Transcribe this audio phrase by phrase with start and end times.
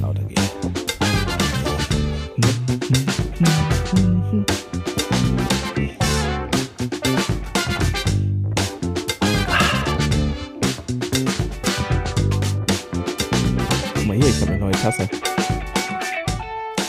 [0.00, 0.40] Lauter geht.
[13.94, 15.08] Guck mal hier, ich habe eine neue Tasse.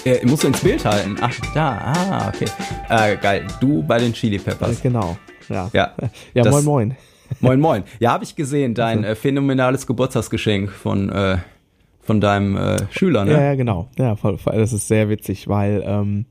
[0.06, 1.18] Äh, musst du ins Bild halten.
[1.20, 2.46] Ach, da, ah, okay.
[2.90, 3.46] Äh, geil.
[3.60, 4.82] Du bei den Chili Äh, Peppers.
[4.82, 5.18] Genau.
[5.50, 5.70] Ja.
[5.74, 5.94] Ja.
[6.34, 6.98] Ja, Das- moin moin.
[7.42, 7.84] Moin, moin.
[8.00, 11.38] Ja, habe ich gesehen, dein äh, phänomenales Geburtstagsgeschenk von, äh,
[12.08, 13.34] von deinem äh, Schüler, ne?
[13.34, 13.90] Ja, ja, genau.
[14.00, 16.26] Ja, voll, voll, das ist sehr witzig, weil ähm,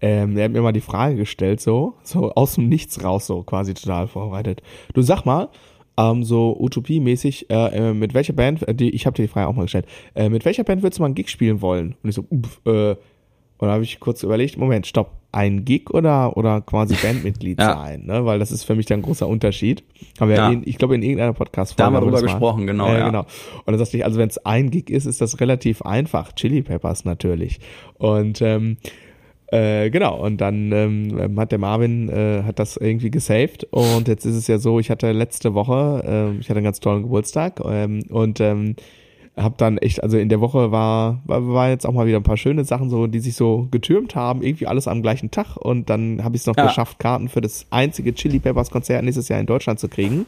[0.00, 3.42] ähm, er hat mir mal die Frage gestellt, so, so aus dem Nichts raus, so
[3.42, 4.62] quasi total vorbereitet.
[4.94, 5.50] Du sag mal,
[5.98, 9.46] ähm, so Utopie-mäßig, äh, äh, mit welcher Band, äh, die, ich habe dir die Frage
[9.46, 11.96] auch mal gestellt, äh, mit welcher Band würdest du mal einen Gig spielen wollen?
[12.02, 12.96] Und ich so, uff, äh,
[13.58, 17.74] und da habe ich kurz überlegt, Moment, stopp, ein Gig oder oder quasi Bandmitglied Ja.
[17.76, 18.24] sein, ne?
[18.24, 19.82] Weil das ist für mich dann ein großer Unterschied.
[20.20, 20.50] Haben wir, Ja.
[20.50, 23.06] in, ich glaube, in irgendeiner podcast Da haben wir drüber gesprochen, genau, Ja, ja.
[23.06, 23.20] genau.
[23.20, 26.32] Und dann sagte ich, also wenn es ein Gig ist, ist das relativ einfach.
[26.32, 27.60] Chili Peppers natürlich.
[27.98, 28.76] Und ähm,
[29.48, 34.24] äh, genau, und dann ähm, hat der Marvin äh, hat das irgendwie gesaved und jetzt
[34.24, 37.60] ist es ja so, ich hatte letzte Woche, ähm, ich hatte einen ganz tollen Geburtstag
[37.64, 38.74] ähm, und ähm,
[39.36, 42.22] hab dann echt, also in der Woche war, war, war jetzt auch mal wieder ein
[42.22, 45.90] paar schöne Sachen so, die sich so getürmt haben, irgendwie alles am gleichen Tag und
[45.90, 46.66] dann habe ich es noch Ja.
[46.66, 50.26] geschafft, Karten für das einzige Chili Peppers Konzert nächstes Jahr in Deutschland zu kriegen.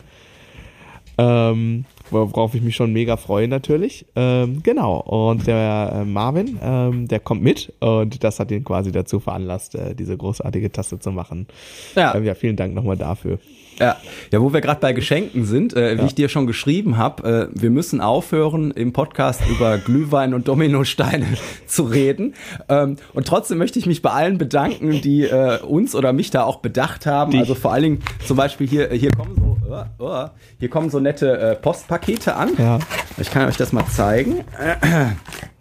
[1.19, 4.05] Ähm, worauf ich mich schon mega freue natürlich.
[4.17, 5.01] Ähm, genau.
[5.01, 9.75] Und der äh, Marvin, ähm, der kommt mit und das hat ihn quasi dazu veranlasst,
[9.77, 11.47] äh, diese großartige Taste zu machen.
[11.95, 12.15] Ja.
[12.15, 13.39] Ähm, ja, vielen Dank nochmal dafür.
[13.79, 13.97] Ja,
[14.33, 17.61] ja wo wir gerade bei Geschenken sind, äh, wie ich dir schon geschrieben habe, äh,
[17.61, 21.27] wir müssen aufhören, im Podcast über Glühwein und Dominosteine
[21.67, 22.35] zu reden.
[22.69, 26.45] Ähm, und trotzdem möchte ich mich bei allen bedanken, die äh, uns oder mich da
[26.45, 27.33] auch bedacht haben.
[27.33, 30.25] Die- also vor allen Dingen zum Beispiel hier, hier kommen so, oh, oh,
[30.59, 32.51] hier kommen so nette äh, Postpakete an.
[32.59, 32.79] Ja.
[33.19, 34.45] Ich kann euch das mal zeigen.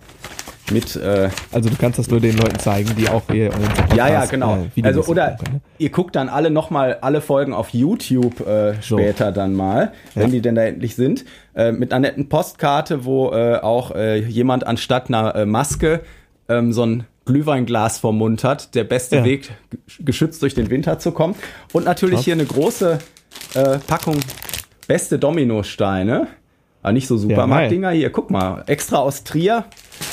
[0.71, 3.97] Mit äh, Also du kannst das nur den Leuten zeigen, die auch hier unseren Podcast,
[3.97, 4.65] Ja, ja, genau.
[4.75, 5.61] äh, also oder können, ne?
[5.77, 8.97] ihr guckt dann alle noch mal alle Folgen auf YouTube äh, So.
[8.97, 11.23] später dann mal, wenn die denn da endlich sind,
[11.55, 16.01] äh, mit einer netten Postkarte, wo äh, auch äh, jemand anstatt einer äh, Maske
[16.49, 19.23] ähm, so ein Glühweinglas vorm Mund hat, der beste Ja.
[19.23, 19.51] Weg,
[19.99, 21.35] geschützt durch den Winter zu kommen.
[21.73, 22.25] Und natürlich Krass.
[22.25, 22.99] hier eine große
[23.55, 24.17] äh, Packung
[24.87, 26.27] beste Dominosteine.
[26.85, 27.89] Aber nicht so Supermarktdinger.
[27.91, 29.65] Hier, guck mal, extra aus Trier.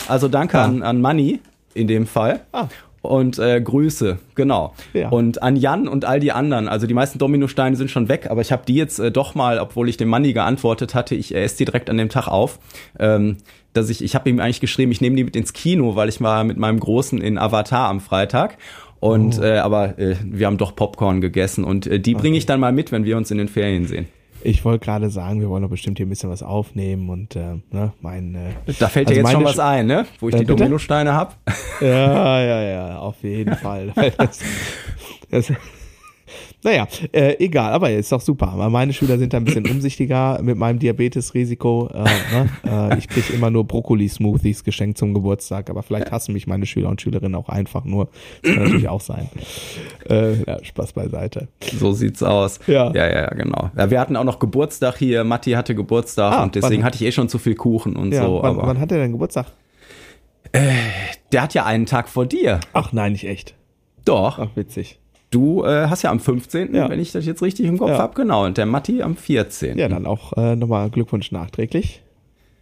[0.09, 0.65] Also danke Ah.
[0.65, 1.41] an, an Manni
[1.75, 2.41] in dem Fall.
[2.53, 2.67] Ah.
[3.03, 4.75] Und äh, Grüße, genau.
[4.95, 5.09] Ja.
[5.09, 6.69] Und an Jan und all die anderen.
[6.69, 9.59] Also die meisten Dominosteine sind schon weg, aber ich habe die jetzt äh, doch mal,
[9.59, 12.59] obwohl ich dem Manni geantwortet hatte, ich esse die direkt an dem Tag auf.
[12.99, 13.39] Ähm,
[13.73, 16.21] dass ich, ich habe ihm eigentlich geschrieben, ich nehme die mit ins Kino, weil ich
[16.21, 18.57] war mit meinem Großen in Avatar am Freitag.
[19.01, 19.43] Und Oh.
[19.43, 22.71] äh, aber äh, wir haben doch Popcorn gegessen und äh, die bringe ich dann mal
[22.73, 24.07] mit, wenn wir uns in den Ferien sehen.
[24.45, 27.61] Ich wollte gerade sagen, wir wollen doch bestimmt hier ein bisschen was aufnehmen und äh,
[27.71, 30.07] ne, mein äh, Da fällt Also dir jetzt schon was ein, ne?
[30.21, 30.57] Wo ich Äh, die bitte?
[30.57, 31.37] Dominosteine hab.
[31.81, 33.93] Ja, ja, ja, auf jeden Fall.
[34.17, 34.41] Das,
[35.31, 35.53] das,
[36.65, 38.47] naja, äh, egal, aber ist doch super.
[38.71, 41.91] Meine Schüler sind da ein bisschen umsichtiger mit meinem Diabetesrisiko.
[41.93, 42.91] Äh, ne?
[42.93, 46.89] äh, ich kriege immer nur Brokkoli-Smoothies geschenkt zum Geburtstag, aber vielleicht hassen mich meine Schüler
[46.89, 48.09] und Schülerinnen auch einfach nur.
[48.43, 49.29] Das kann natürlich auch sein.
[50.09, 51.49] Äh, ja, Spaß beiseite.
[51.79, 52.61] So sieht's aus.
[52.67, 52.93] Ja.
[52.93, 53.71] ja, ja, ja, genau.
[53.77, 55.25] Ja, wir hatten auch noch Geburtstag hier.
[55.25, 58.13] Matti hatte Geburtstag Ah, und deswegen wann- hatte ich eh schon zu viel Kuchen und
[58.13, 58.41] Ja, so.
[58.43, 59.47] wann, aber wann hat er denn Geburtstag?
[61.33, 62.61] der hat ja einen Tag vor dir.
[62.73, 63.55] Ach nein, nicht echt.
[64.05, 64.39] Doch.
[64.39, 64.99] Ach, witzig.
[65.33, 66.89] Du äh, hast ja am 15., Ja.
[66.89, 67.99] wenn ich das jetzt richtig im Kopf Ja.
[67.99, 68.45] hab, genau.
[68.45, 69.77] Und der Matti am 14.
[69.79, 72.03] Ja, dann auch äh, nochmal Glückwunsch nachträglich.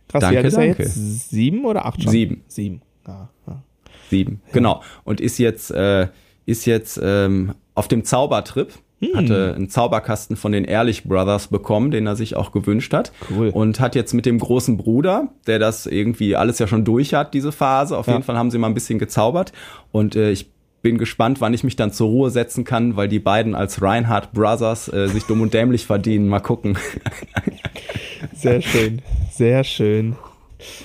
[0.09, 1.29] Krass, Danke, wie alt ist er jetzt?
[1.31, 2.11] Sieben oder acht schon?
[2.11, 2.43] Sieben.
[2.49, 2.81] Sieben.
[3.07, 3.63] Ja, ja.
[4.09, 4.41] Sieben.
[4.53, 4.83] Genau.
[5.05, 6.09] Und ist jetzt, äh,
[6.47, 8.73] ist jetzt ähm, auf dem Zaubertrip.
[9.01, 9.17] Hm.
[9.17, 13.13] Hatte einen Zauberkasten von den Ehrlich Brothers bekommen, den er sich auch gewünscht hat.
[13.31, 13.49] Cool.
[13.49, 17.33] Und hat jetzt mit dem großen Bruder, der das irgendwie alles ja schon durch hat,
[17.33, 17.97] diese Phase.
[17.97, 18.13] Auf Ja.
[18.13, 19.53] jeden Fall haben sie mal ein bisschen gezaubert.
[19.91, 20.51] Und äh, ich
[20.83, 24.33] bin gespannt, wann ich mich dann zur Ruhe setzen kann, weil die beiden als Reinhardt
[24.33, 26.29] Brothers äh, sich dumm und dämlich verdienen.
[26.29, 26.79] Mal gucken.
[28.35, 29.03] Sehr schön.
[29.31, 30.17] Sehr schön.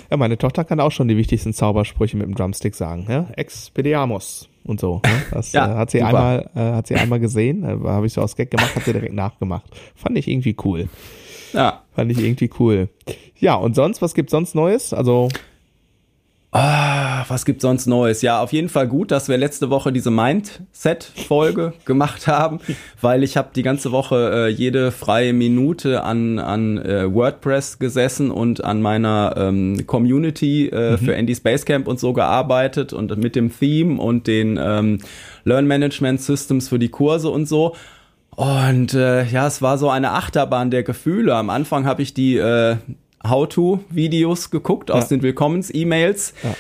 [0.09, 3.05] Ja, meine Tochter kann auch schon die wichtigsten Zaubersprüche mit dem Drumstick sagen.
[3.09, 3.27] Ja?
[3.35, 5.01] Expediamos und so.
[5.05, 5.11] Ne?
[5.31, 6.07] Das Ja, äh, hat, sie super.
[6.09, 8.93] einmal, äh, hat sie einmal gesehen, äh, habe ich so aus Gag gemacht, hat sie
[8.93, 9.65] direkt nachgemacht.
[9.95, 10.87] Fand ich irgendwie cool.
[11.53, 11.83] Ja.
[11.93, 12.89] Fand ich irgendwie cool.
[13.37, 14.93] Ja, und sonst, was gibt's sonst Neues?
[14.93, 15.29] Also,
[16.57, 18.21] Ah, was gibt's sonst Neues?
[18.21, 22.59] Ja, auf jeden Fall gut, dass wir letzte Woche diese Mindset-Folge gemacht haben,
[23.01, 28.31] weil ich habe die ganze Woche äh, jede freie Minute an, an äh, WordPress gesessen
[28.31, 33.51] und an meiner ähm, Community äh, für Andy Basecamp und so gearbeitet und mit dem
[33.53, 34.99] Theme und den ähm,
[35.43, 37.75] Learn Management Systems für die Kurse und so.
[38.29, 41.35] Und äh, ja, es war so eine Achterbahn der Gefühle.
[41.35, 42.77] Am Anfang habe ich die äh,
[43.29, 46.33] How-to-Videos geguckt aus den Willkommens-E-Mails.
[46.43, 46.55] Ja.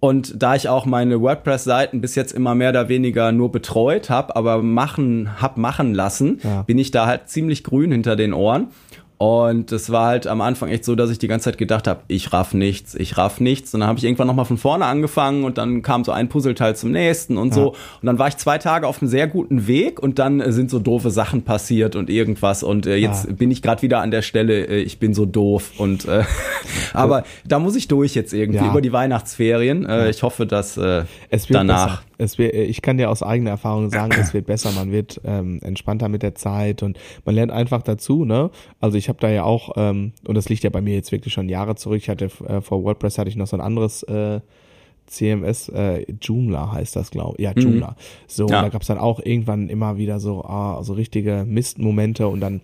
[0.00, 4.34] Und da ich auch meine WordPress-Seiten bis jetzt immer mehr oder weniger nur betreut habe,
[4.34, 6.62] aber machen, hab machen lassen, ja.
[6.62, 8.68] bin ich da halt ziemlich grün hinter den Ohren.
[9.22, 12.00] Und es war halt am Anfang echt so, dass ich die ganze Zeit gedacht habe,
[12.08, 13.72] ich raff nichts, ich raff nichts.
[13.72, 16.74] Und dann habe ich irgendwann nochmal von vorne angefangen und dann kam so ein Puzzleteil
[16.74, 17.54] zum nächsten und ja.
[17.54, 17.68] so.
[17.68, 20.70] Und dann war ich zwei Tage auf einem sehr guten Weg und dann äh, sind
[20.70, 22.64] so doofe Sachen passiert und irgendwas.
[22.64, 23.32] Und äh, jetzt ja.
[23.34, 25.70] bin ich gerade wieder an der Stelle, äh, ich bin so doof.
[25.78, 26.24] Und äh,
[26.92, 28.70] aber da muss ich durch jetzt irgendwie ja.
[28.72, 29.86] über die Weihnachtsferien.
[29.86, 32.00] Äh, ich hoffe, dass äh, es wird danach.
[32.00, 32.11] Besser.
[32.18, 35.60] Es wird, ich kann dir aus eigener Erfahrung sagen, es wird besser, man wird ähm,
[35.62, 38.50] entspannter mit der Zeit und man lernt einfach dazu, ne?
[38.80, 41.32] Also ich habe da ja auch, ähm, und das liegt ja bei mir jetzt wirklich
[41.32, 44.40] schon Jahre zurück, ich hatte äh, vor WordPress hatte ich noch so ein anderes äh,
[45.06, 47.44] CMS, äh, Joomla heißt das, glaube ich.
[47.44, 47.90] Ja, Joomla.
[47.90, 47.94] Mhm.
[48.26, 48.62] So, ja.
[48.62, 52.62] da gab's dann auch irgendwann immer wieder so, ah, so richtige Mistmomente und dann,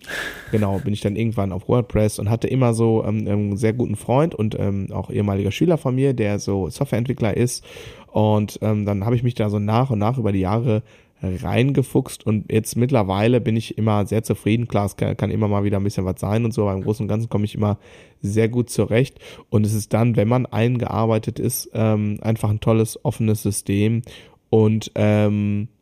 [0.51, 3.95] genau, bin ich dann irgendwann auf WordPress und hatte immer so ähm, einen sehr guten
[3.95, 7.63] Freund und ähm, auch ehemaliger Schüler von mir, der so Softwareentwickler ist.
[8.11, 10.83] Und ähm, dann habe ich mich da so nach und nach über die Jahre
[11.21, 14.67] reingefuchst und jetzt mittlerweile bin ich immer sehr zufrieden.
[14.67, 16.83] Klar, es kann, kann, immer mal wieder ein bisschen was sein und so, aber im
[16.83, 17.77] Großen und Ganzen komme ich immer
[18.21, 19.19] sehr gut zurecht.
[19.49, 24.01] Und es ist dann, wenn man eingearbeitet ist, ähm, einfach ein tolles, offenes System
[24.49, 25.78] und ähm, äh,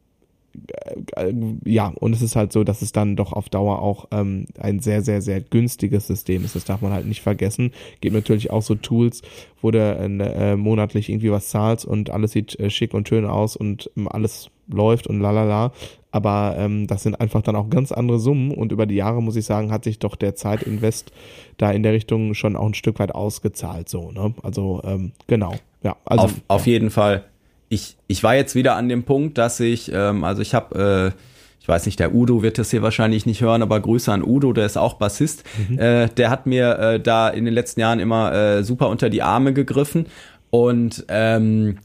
[1.65, 4.79] ja, und es ist halt so, dass es dann doch auf Dauer auch ähm, ein
[4.79, 6.55] sehr, sehr, sehr günstiges System ist.
[6.55, 7.71] Das darf man halt nicht vergessen.
[8.01, 9.21] Gibt natürlich auch so Tools,
[9.61, 13.55] wo du äh, monatlich irgendwie was zahlst und alles sieht äh, schick und schön aus
[13.55, 15.71] und ähm, alles läuft und lalala.
[16.11, 19.35] Aber ähm, das sind einfach dann auch ganz andere Summen und über die Jahre, muss
[19.35, 21.11] ich sagen, hat sich doch der Zeitinvest
[21.57, 23.89] da in der Richtung schon auch ein Stück weit ausgezahlt.
[23.89, 24.33] So, ne?
[24.41, 25.53] Also, ähm, genau.
[25.83, 27.25] Ja, also, auf, auf jeden Fall
[27.69, 31.21] ich, ich war jetzt wieder an dem Punkt, dass ich, ähm, also ich habe, äh,
[31.59, 34.53] ich weiß nicht, der Udo wird das hier wahrscheinlich nicht hören, aber Grüße an Udo,
[34.53, 35.43] der ist auch Bassist.
[35.69, 35.79] Mhm.
[35.79, 39.21] Äh, der hat mir äh, da in den letzten Jahren immer äh, super unter die
[39.21, 40.05] Arme gegriffen
[40.49, 41.79] und ähm,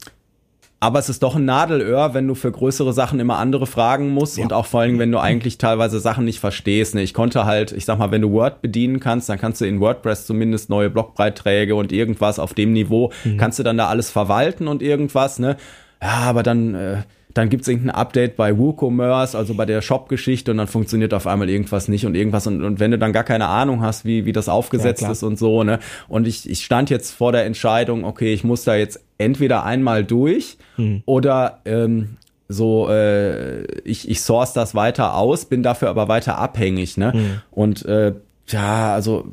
[0.83, 4.37] aber es ist doch ein Nadelöhr, wenn du für größere Sachen immer andere fragen musst
[4.37, 4.43] ja.
[4.43, 6.93] und auch vor allem, wenn du eigentlich teilweise Sachen nicht verstehst.
[6.93, 7.01] Ne?
[7.03, 9.79] Ich konnte halt, ich sag mal, wenn du Word bedienen kannst, dann kannst du in
[9.79, 13.37] WordPress zumindest neue Blogbeiträge und irgendwas auf dem Niveau, mhm.
[13.37, 15.55] kannst du dann da alles verwalten und irgendwas, ne?
[16.01, 17.03] Ja, aber dann, äh,
[17.33, 21.49] dann gibt's irgendein Update bei WooCommerce, also bei der Shop-Geschichte und dann funktioniert auf einmal
[21.49, 24.31] irgendwas nicht und irgendwas und, und wenn du dann gar keine Ahnung hast, wie, wie
[24.31, 25.79] das aufgesetzt ja, ist und so, ne?
[26.07, 30.03] Und ich, ich stand jetzt vor der Entscheidung, okay, ich muss da jetzt entweder einmal
[30.03, 31.01] durch mhm.
[31.05, 36.97] oder ähm, so äh, ich, ich source das weiter aus, bin dafür aber weiter abhängig,
[36.97, 37.13] ne?
[37.15, 37.41] Mhm.
[37.51, 38.13] Und äh,
[38.47, 39.31] ja, also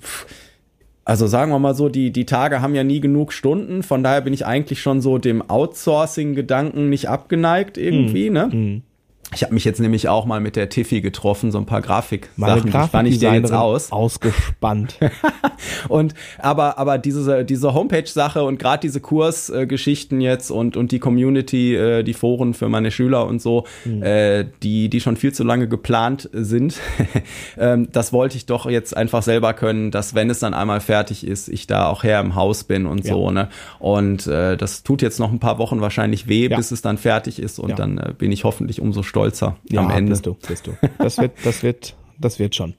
[1.10, 4.20] also sagen wir mal so, die, die Tage haben ja nie genug Stunden, von daher
[4.20, 8.34] bin ich eigentlich schon so dem Outsourcing-Gedanken nicht abgeneigt irgendwie, mhm.
[8.34, 8.46] ne?
[8.52, 8.82] Mhm.
[9.32, 12.72] Ich habe mich jetzt nämlich auch mal mit der Tiffy getroffen, so ein paar Grafik-Sachen
[12.72, 13.92] spann ich dir jetzt aus.
[13.92, 14.98] Ausgespannt.
[15.88, 21.76] und aber aber diese diese Homepage-Sache und gerade diese Kursgeschichten jetzt und und die Community,
[21.76, 24.02] äh, die Foren für meine Schüler und so, mhm.
[24.02, 26.80] äh, die die schon viel zu lange geplant sind,
[27.58, 31.24] ähm, das wollte ich doch jetzt einfach selber können, dass wenn es dann einmal fertig
[31.24, 33.12] ist, ich da auch her im Haus bin und ja.
[33.12, 33.48] so ne.
[33.78, 36.56] Und äh, das tut jetzt noch ein paar Wochen wahrscheinlich weh, ja.
[36.56, 37.76] bis es dann fertig ist und ja.
[37.76, 40.11] dann bin ich hoffentlich umso stolzer stolzer ja, am Ende.
[40.11, 40.72] Bist du, bist du.
[40.99, 42.75] Das wird, das wird, das wird schon.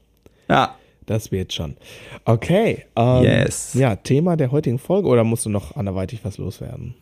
[0.49, 0.75] Ja.
[1.07, 1.75] Das wird schon.
[2.25, 2.85] Okay.
[2.95, 3.73] Ähm, yes.
[3.73, 6.93] Ja, Thema der heutigen Folge oder musst du noch anderweitig was loswerden?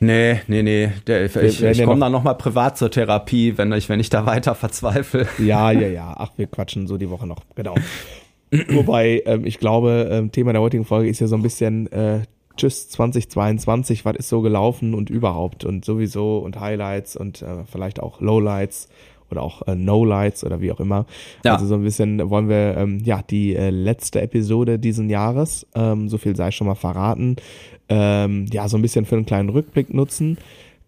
[0.00, 0.92] Nee, nee, nee.
[1.06, 4.26] Der, ich, ich, ich komme dann nochmal privat zur Therapie, wenn ich, wenn ich da
[4.26, 5.26] weiter verzweifle.
[5.38, 6.14] Ja, ja, ja.
[6.16, 7.40] Ach, wir quatschen so die Woche noch.
[7.56, 7.74] Genau.
[8.68, 12.20] Wobei, ähm, ich glaube, ähm, Thema der heutigen Folge ist ja so ein bisschen äh,
[12.58, 18.00] Tschüss 2022, was ist so gelaufen und überhaupt und sowieso und Highlights und äh, vielleicht
[18.00, 18.88] auch Lowlights
[19.30, 21.06] oder auch äh, No-Lights oder wie auch immer.
[21.44, 21.54] Ja.
[21.54, 26.08] Also so ein bisschen wollen wir ähm, ja die äh, letzte Episode diesen Jahres, ähm,
[26.08, 27.36] so viel sei schon mal verraten,
[27.88, 30.38] ähm, ja so ein bisschen für einen kleinen Rückblick nutzen.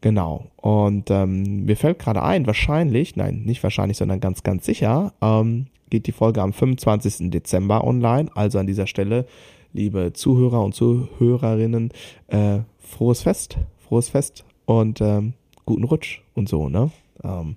[0.01, 0.47] Genau.
[0.57, 5.67] Und ähm, mir fällt gerade ein, wahrscheinlich, nein, nicht wahrscheinlich, sondern ganz, ganz sicher, ähm,
[5.91, 7.31] geht die Folge am 25.
[7.31, 8.31] Dezember online.
[8.35, 9.27] Also an dieser Stelle
[9.73, 11.91] liebe Zuhörer und Zuhörerinnen,
[12.29, 15.35] äh, frohes Fest, frohes Fest und ähm,
[15.65, 16.91] guten Rutsch und so, ne?
[17.23, 17.57] Ähm,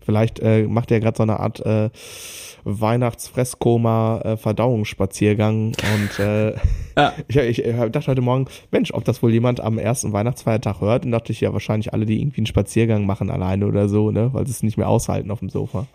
[0.00, 1.90] vielleicht äh, macht ihr gerade so eine Art äh,
[2.64, 6.54] Weihnachtsfresskoma äh, Verdauungsspaziergang und äh,
[6.96, 7.12] ja.
[7.28, 11.04] ich, ich, ich dachte heute Morgen, Mensch, ob das wohl jemand am ersten Weihnachtsfeiertag hört,
[11.04, 14.30] und dachte ich ja wahrscheinlich alle, die irgendwie einen Spaziergang machen alleine oder so, ne,
[14.32, 15.86] weil sie es nicht mehr aushalten auf dem Sofa.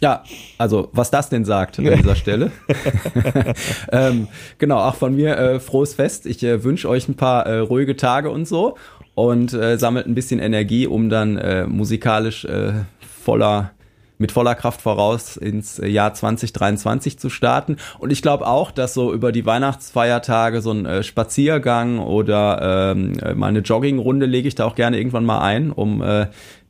[0.00, 0.24] Ja,
[0.58, 2.52] also was das denn sagt an dieser Stelle.
[3.92, 6.26] ähm, genau, auch von mir äh, frohes Fest.
[6.26, 8.76] Ich äh, wünsche euch ein paar äh, ruhige Tage und so
[9.14, 13.72] und äh, sammelt ein bisschen Energie, um dann äh, musikalisch äh, voller
[14.16, 17.78] mit voller Kraft voraus ins Jahr 2023 zu starten.
[17.98, 23.32] Und ich glaube auch, dass so über die Weihnachtsfeiertage so ein Spaziergang oder ähm, äh,
[23.32, 26.04] mal eine Joggingrunde lege ich da auch gerne irgendwann mal ein, um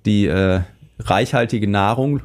[0.07, 0.31] die
[1.01, 2.21] reichhaltige Nahrung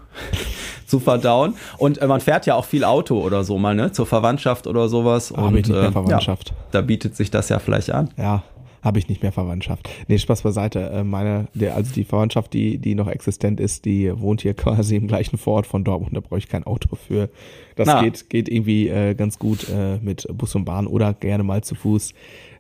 [0.86, 1.56] zu verdauen.
[1.78, 3.92] Und äh, man fährt ja auch viel Auto oder so mal, ne?
[3.92, 5.34] Zur Verwandtschaft oder sowas.
[5.34, 6.50] Ah, und ich nicht mehr äh, Verwandtschaft.
[6.50, 8.10] Ja, da bietet sich das ja vielleicht an.
[8.18, 8.44] Ja,
[8.86, 9.90] habe ich nicht mehr Verwandtschaft.
[10.08, 10.80] Nee, Spaß beiseite.
[10.92, 14.96] Äh, Meine, der, also die Verwandtschaft, die, die noch existent ist, die wohnt hier quasi
[14.96, 16.16] im gleichen Vorort von Dortmund.
[16.16, 17.30] Da brauche ich kein Auto für.
[17.76, 18.04] Das Na.
[18.04, 21.74] geht, geht irgendwie äh, ganz gut äh, mit Bus und Bahn oder gerne mal zu
[21.74, 22.14] Fuß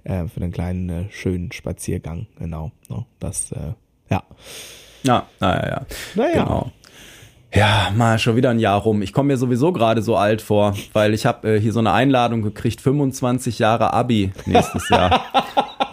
[0.03, 2.25] äh, für einen kleinen, äh, schönen Spaziergang.
[2.39, 2.72] Genau.
[2.89, 3.74] No, das, äh,
[4.10, 4.24] ja.
[5.03, 5.86] Ja, naja, ja.
[6.15, 6.44] Naja.
[6.44, 6.72] Genau.
[7.55, 9.01] Ja, mal schon wieder ein Jahr rum.
[9.01, 11.93] Ich komme mir sowieso gerade so alt vor, weil ich habe äh, hier so eine
[11.93, 15.24] Einladung gekriegt, 25 Jahre Abi nächstes Jahr.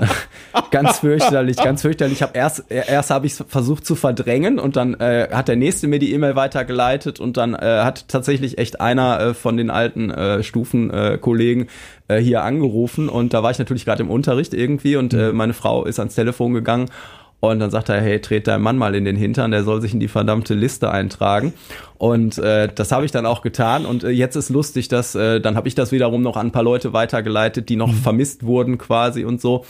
[0.73, 2.15] ganz fürchterlich, ganz fürchterlich.
[2.15, 5.87] Ich habe erst erst habe ich versucht zu verdrängen und dann äh, hat der nächste
[5.87, 10.11] mir die E-Mail weitergeleitet und dann äh, hat tatsächlich echt einer äh, von den alten
[10.11, 11.69] äh, Stufenkollegen
[12.09, 15.33] äh, äh, hier angerufen und da war ich natürlich gerade im Unterricht irgendwie und äh,
[15.33, 16.91] meine Frau ist ans Telefon gegangen
[17.51, 19.93] und dann sagt er, hey, tret dein Mann mal in den Hintern, der soll sich
[19.93, 21.53] in die verdammte Liste eintragen.
[21.99, 23.85] Und äh, das habe ich dann auch getan.
[23.85, 26.53] Und äh, jetzt ist lustig, dass äh, dann habe ich das wiederum noch an ein
[26.53, 29.65] paar Leute weitergeleitet, die noch vermisst wurden quasi und so.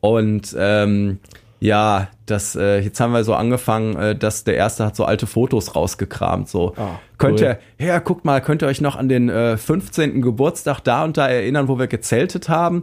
[0.00, 1.18] Und ähm,
[1.60, 5.26] ja, das äh, jetzt haben wir so angefangen, äh, dass der erste hat so alte
[5.26, 6.48] Fotos rausgekramt.
[6.48, 7.56] So Ah, könnt cool.
[7.78, 10.22] ihr, ja, guckt mal, könnt ihr euch noch an den äh, 15.
[10.22, 12.82] Geburtstag da und da erinnern, wo wir gezeltet haben?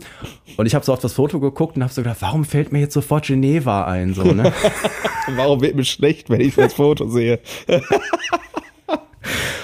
[0.58, 2.80] Und ich habe so auf das Foto geguckt und habe so gedacht, warum fällt mir
[2.80, 4.14] jetzt sofort Geneva ein?
[4.14, 4.52] So, ne?
[5.36, 7.40] Warum wird mir schlecht, wenn ich das Foto sehe?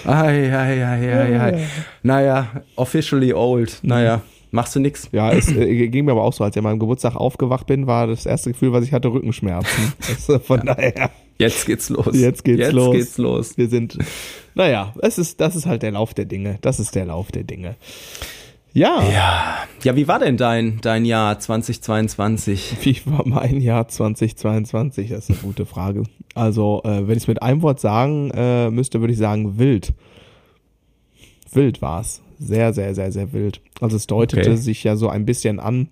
[0.05, 1.67] Ei, ei, ei, ei, ei.
[2.01, 3.77] Naja, officially old.
[3.83, 5.09] Naja, machst du nix.
[5.11, 7.87] Ja, es äh, ging mir aber auch so, als ich an meinem Geburtstag aufgewacht bin,
[7.87, 9.93] war das erste Gefühl, was ich hatte, Rückenschmerzen.
[10.27, 12.09] Das, von daher, Jetzt geht's los.
[12.13, 12.93] jetzt geht's Jetzt los.
[12.95, 13.57] geht's los.
[13.57, 13.97] Wir sind,
[14.53, 16.57] naja, es ist, das ist halt der Lauf der Dinge.
[16.61, 17.75] Das ist der Lauf der Dinge.
[18.73, 19.57] Ja, Ja.
[19.83, 22.77] Ja, wie war denn dein, dein Jahr 2022?
[22.81, 25.09] wie war mein Jahr 2022?
[25.09, 26.03] Das ist eine gute Frage.
[26.35, 29.93] Also, äh, wenn ich es mit einem Wort sagen äh, müsste, würde ich sagen wild.
[31.53, 32.21] Wild war's.
[32.43, 33.61] Sehr, sehr, sehr, sehr wild.
[33.81, 34.55] Also es deutete Okay.
[34.55, 35.89] sich ja so ein bisschen an,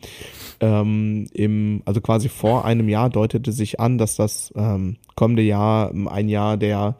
[0.59, 5.91] ähm, im, also quasi vor einem Jahr deutete sich an, dass das ähm, kommende Jahr
[5.91, 6.95] ähm, ein Jahr der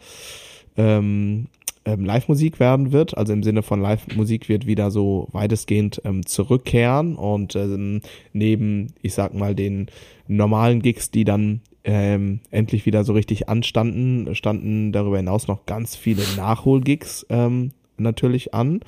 [0.77, 1.47] ähm,
[1.85, 3.17] ähm, Live-Musik werden wird.
[3.17, 8.01] Also im Sinne von Live-Musik wird wieder so weitestgehend ähm, zurückkehren und ähm,
[8.33, 9.87] neben, ich sag mal, den
[10.27, 15.95] normalen Gigs, die dann ähm, endlich wieder so richtig anstanden, standen darüber hinaus noch ganz
[15.95, 18.81] viele Nachholgigs ähm, natürlich an.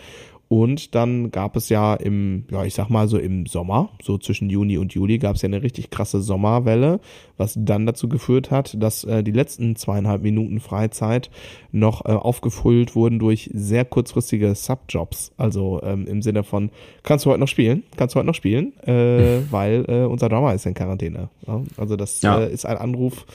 [0.51, 4.50] Und dann gab es ja im, ja, ich sag mal so im Sommer, so zwischen
[4.50, 7.00] Juni und Juli, gab es ja eine richtig krasse Sommerwelle,
[7.38, 11.29] was dann dazu geführt hat, dass äh, die letzten zweieinhalb Minuten Freizeit
[11.72, 15.31] noch äh, aufgefüllt wurden durch sehr kurzfristige Subjobs.
[15.38, 16.70] Also ähm, im Sinne von,
[17.03, 17.84] kannst du heute noch spielen?
[17.96, 18.77] Kannst du heute noch spielen?
[18.81, 21.29] Äh, weil äh, unser Drummer ist in Quarantäne.
[21.48, 21.62] Ja?
[21.77, 22.41] Also das Ja.
[22.41, 23.25] äh, ist ein Anruf,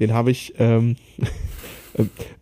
[0.00, 0.96] den habe ich ähm,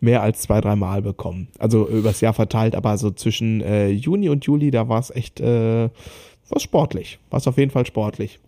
[0.00, 1.48] mehr als zwei, drei Mal bekommen.
[1.58, 5.40] Also übers Jahr verteilt, aber so zwischen äh, Juni und Juli, da war es echt
[5.40, 5.88] äh,
[6.48, 7.18] was sportlich.
[7.30, 8.38] War es auf jeden Fall sportlich.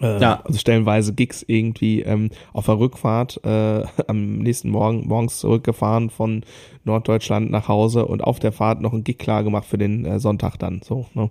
[0.00, 0.40] Äh, Ja.
[0.44, 6.42] Also stellenweise Gigs irgendwie ähm, auf der Rückfahrt äh, am nächsten Morgen morgens zurückgefahren von
[6.84, 10.20] Norddeutschland nach Hause und auf der Fahrt noch ein Gig klar gemacht für den äh,
[10.20, 10.80] Sonntag dann.
[10.84, 11.30] So, ne?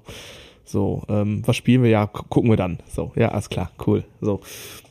[0.65, 1.89] So, ähm, was spielen wir?
[1.89, 2.79] Ja, gu- gucken wir dann.
[2.89, 4.03] So, ja, alles klar, cool.
[4.20, 4.41] So.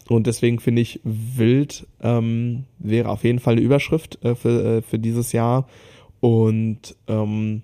[0.09, 4.83] Und deswegen finde ich, wild ähm, wäre auf jeden Fall eine Überschrift äh, für, äh,
[4.83, 5.67] für dieses Jahr.
[6.21, 7.63] Und ähm,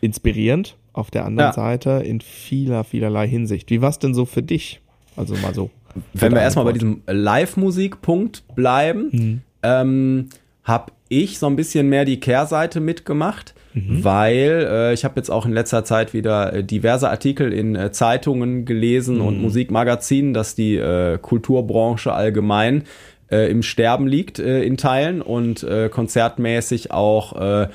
[0.00, 1.52] inspirierend auf der anderen Ja.
[1.52, 3.70] Seite in vieler, vielerlei Hinsicht.
[3.70, 4.80] Wie war's denn so für dich?
[5.16, 5.70] Also mal so.
[6.14, 9.40] Wenn wir erstmal bei diesem Live-Musik-Punkt bleiben, Mhm.
[9.62, 10.28] ähm,
[10.64, 14.02] habe ich so ein bisschen mehr die Kehrseite mitgemacht, Mhm.
[14.02, 17.92] weil äh, ich habe jetzt auch in letzter Zeit wieder äh, diverse Artikel in äh,
[17.92, 19.26] Zeitungen gelesen Mhm.
[19.26, 22.84] und Musikmagazinen, dass die äh, Kulturbranche allgemein
[23.30, 27.68] äh, im Sterben liegt äh, in Teilen und äh, konzertmäßig auch äh,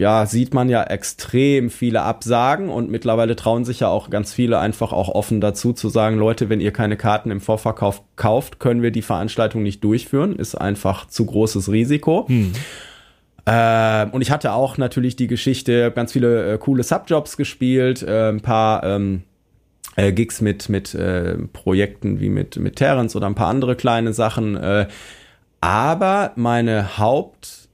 [0.00, 4.60] ja, sieht man ja extrem viele Absagen und mittlerweile trauen sich ja auch ganz viele
[4.60, 8.80] einfach auch offen dazu zu sagen, Leute, wenn ihr keine Karten im Vorverkauf kauft, können
[8.80, 12.28] wir die Veranstaltung nicht durchführen, ist einfach zu großes Risiko.
[13.50, 18.28] Ähm, und ich hatte auch natürlich die Geschichte, ganz viele äh, coole Subjobs gespielt, äh,
[18.28, 19.22] ein paar ähm,
[19.96, 24.12] äh, Gigs mit, mit äh, Projekten wie mit, mit Terrence oder ein paar andere kleine
[24.12, 24.56] Sachen.
[24.56, 24.88] Äh,
[25.62, 27.68] aber meine Haupt-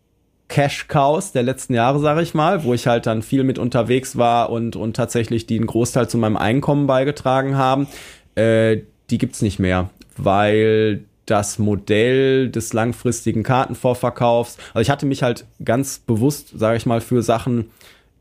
[0.46, 4.16] Cash Cows der letzten Jahre, sage ich mal, wo ich halt dann viel mit unterwegs
[4.16, 7.88] war und, und tatsächlich die einen Großteil zu meinem Einkommen beigetragen haben,
[8.36, 14.58] äh, die gibt's nicht mehr, weil das Modell des langfristigen Kartenvorverkaufs.
[14.74, 17.70] Also ich hatte mich halt ganz bewusst, sage ich mal, für Sachen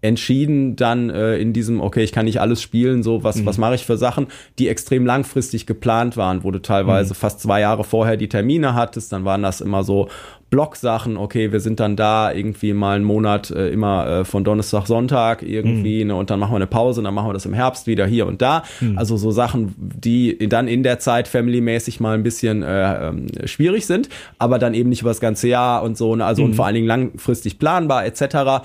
[0.03, 3.45] entschieden dann äh, in diesem, okay, ich kann nicht alles spielen, so was, mhm.
[3.45, 4.27] was mache ich für Sachen,
[4.60, 7.17] die extrem langfristig geplant waren, wo du teilweise mhm.
[7.17, 10.10] fast zwei Jahre vorher die Termine hattest, dann waren das immer so
[10.53, 14.86] Blocksachen, okay, wir sind dann da irgendwie mal einen Monat äh, immer äh, von Donnerstag,
[14.86, 16.10] Sonntag irgendwie, mhm.
[16.10, 18.05] ne, und dann machen wir eine Pause, und dann machen wir das im Herbst wieder
[18.05, 18.62] hier und da.
[18.79, 18.95] Mhm.
[18.95, 23.88] Also so Sachen, die dann in der Zeit familymäßig mal ein bisschen äh, ähm, schwierig
[23.88, 26.53] sind, aber dann eben nicht über das ganze Jahr und so, ne, also und mhm.
[26.53, 28.63] vor allen Dingen langfristig planbar etc.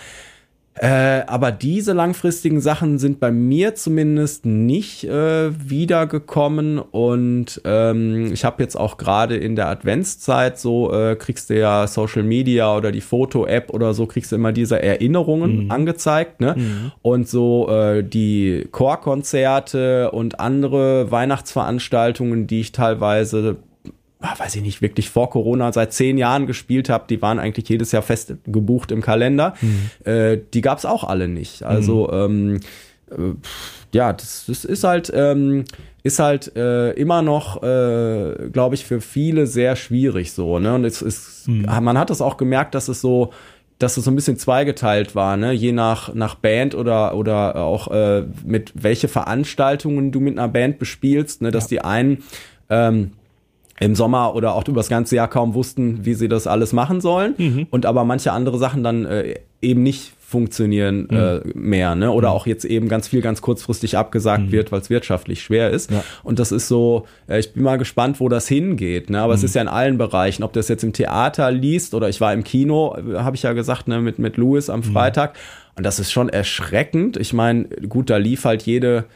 [0.80, 8.44] Äh, aber diese langfristigen Sachen sind bei mir zumindest nicht äh, wiedergekommen und ähm, ich
[8.44, 12.92] habe jetzt auch gerade in der Adventszeit so äh, kriegst du ja Social Media oder
[12.92, 15.70] die Foto-App oder so kriegst du immer diese Erinnerungen mhm.
[15.70, 16.54] angezeigt, ne?
[16.56, 16.92] Mhm.
[17.02, 23.56] Und so äh, die Chorkonzerte und andere Weihnachtsveranstaltungen, die ich teilweise
[24.20, 27.92] weiß ich nicht, wirklich vor Corona seit zehn Jahren gespielt habe, die waren eigentlich jedes
[27.92, 29.54] Jahr fest gebucht im Kalender.
[29.60, 30.10] Mhm.
[30.10, 31.62] Äh, die gab es auch alle nicht.
[31.62, 32.60] Also mhm.
[33.10, 33.34] ähm, äh,
[33.92, 35.64] ja, das, das ist halt ähm,
[36.02, 40.58] ist halt äh, immer noch, äh, glaube ich, für viele sehr schwierig so.
[40.58, 40.74] Ne?
[40.74, 41.66] Und es ist, mhm.
[41.82, 43.32] man hat es auch gemerkt, dass es so
[43.78, 45.52] dass es so ein bisschen zweigeteilt war, ne?
[45.52, 50.80] je nach, nach Band oder, oder auch äh, mit welche Veranstaltungen du mit einer Band
[50.80, 51.52] bespielst, ne?
[51.52, 51.76] dass ja.
[51.76, 52.24] die einen
[52.70, 53.12] ähm,
[53.80, 57.00] im Sommer oder auch über das ganze Jahr kaum wussten, wie sie das alles machen
[57.00, 57.34] sollen.
[57.38, 57.66] Mhm.
[57.70, 61.16] Und aber manche andere Sachen dann äh, eben nicht funktionieren mhm.
[61.16, 62.12] äh, mehr, ne?
[62.12, 62.34] Oder mhm.
[62.34, 64.52] auch jetzt eben ganz viel ganz kurzfristig abgesagt mhm.
[64.52, 65.90] wird, weil es wirtschaftlich schwer ist.
[65.90, 66.04] Ja.
[66.22, 69.08] Und das ist so, äh, ich bin mal gespannt, wo das hingeht.
[69.08, 69.22] Ne?
[69.22, 69.46] Aber es mhm.
[69.46, 72.44] ist ja in allen Bereichen, ob das jetzt im Theater liest oder ich war im
[72.44, 74.84] Kino, äh, habe ich ja gesagt, ne, mit, mit Louis am mhm.
[74.84, 75.34] Freitag.
[75.76, 77.16] Und das ist schon erschreckend.
[77.16, 79.06] Ich meine, gut, da lief halt jede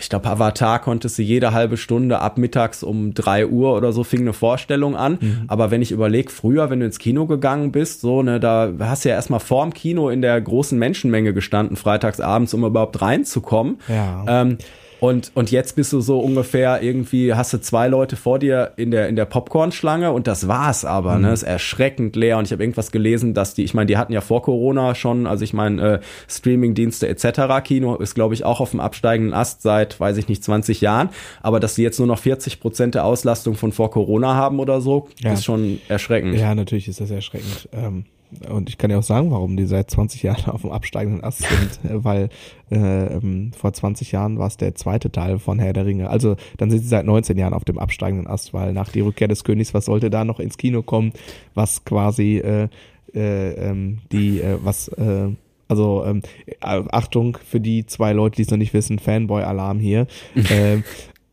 [0.00, 4.04] ich glaube, Avatar konntest du jede halbe Stunde ab mittags um drei Uhr oder so
[4.04, 5.18] fing eine Vorstellung an.
[5.20, 5.44] Mhm.
[5.48, 9.04] Aber wenn ich überlege, früher, wenn du ins Kino gegangen bist, so, ne, da hast
[9.04, 13.78] du ja erstmal vorm Kino in der großen Menschenmenge gestanden, freitags abends, um überhaupt reinzukommen.
[13.88, 14.24] Ja.
[14.26, 14.58] Ähm,
[15.00, 18.90] und, und jetzt bist du so ungefähr irgendwie, hast du zwei Leute vor dir in
[18.90, 21.18] der, in der Popcorn-Schlange und das war's aber, ne?
[21.18, 21.24] mhm.
[21.26, 21.32] ne?
[21.32, 22.38] Ist erschreckend leer.
[22.38, 25.26] Und ich habe irgendwas gelesen, dass die, ich meine, die hatten ja vor Corona schon,
[25.26, 27.62] also ich meine, äh, Streaming-Dienste etc.
[27.62, 31.10] Kino ist, glaube ich, auch auf dem absteigenden Ast seit, weiß ich nicht, 20 Jahren.
[31.42, 34.80] Aber dass sie jetzt nur noch 40 Prozent der Auslastung von vor Corona haben oder
[34.80, 35.32] so, ja.
[35.32, 36.36] ist schon erschreckend.
[36.36, 37.68] Ja, natürlich ist das erschreckend.
[37.72, 38.04] Ähm
[38.48, 41.42] und ich kann ja auch sagen, warum die seit 20 Jahren auf dem absteigenden Ast
[41.42, 42.28] sind, weil
[42.70, 46.10] äh, ähm, vor 20 Jahren war es der zweite Teil von Herr der Ringe.
[46.10, 49.28] Also dann sind sie seit 19 Jahren auf dem absteigenden Ast, weil nach die Rückkehr
[49.28, 51.12] des Königs, was sollte da noch ins Kino kommen,
[51.54, 52.68] was quasi äh,
[53.14, 55.28] äh, ähm, die, äh, was äh,
[55.68, 56.22] also ähm,
[56.60, 60.06] Achtung für die zwei Leute, die es noch nicht wissen, Fanboy-Alarm hier.
[60.50, 60.82] ähm,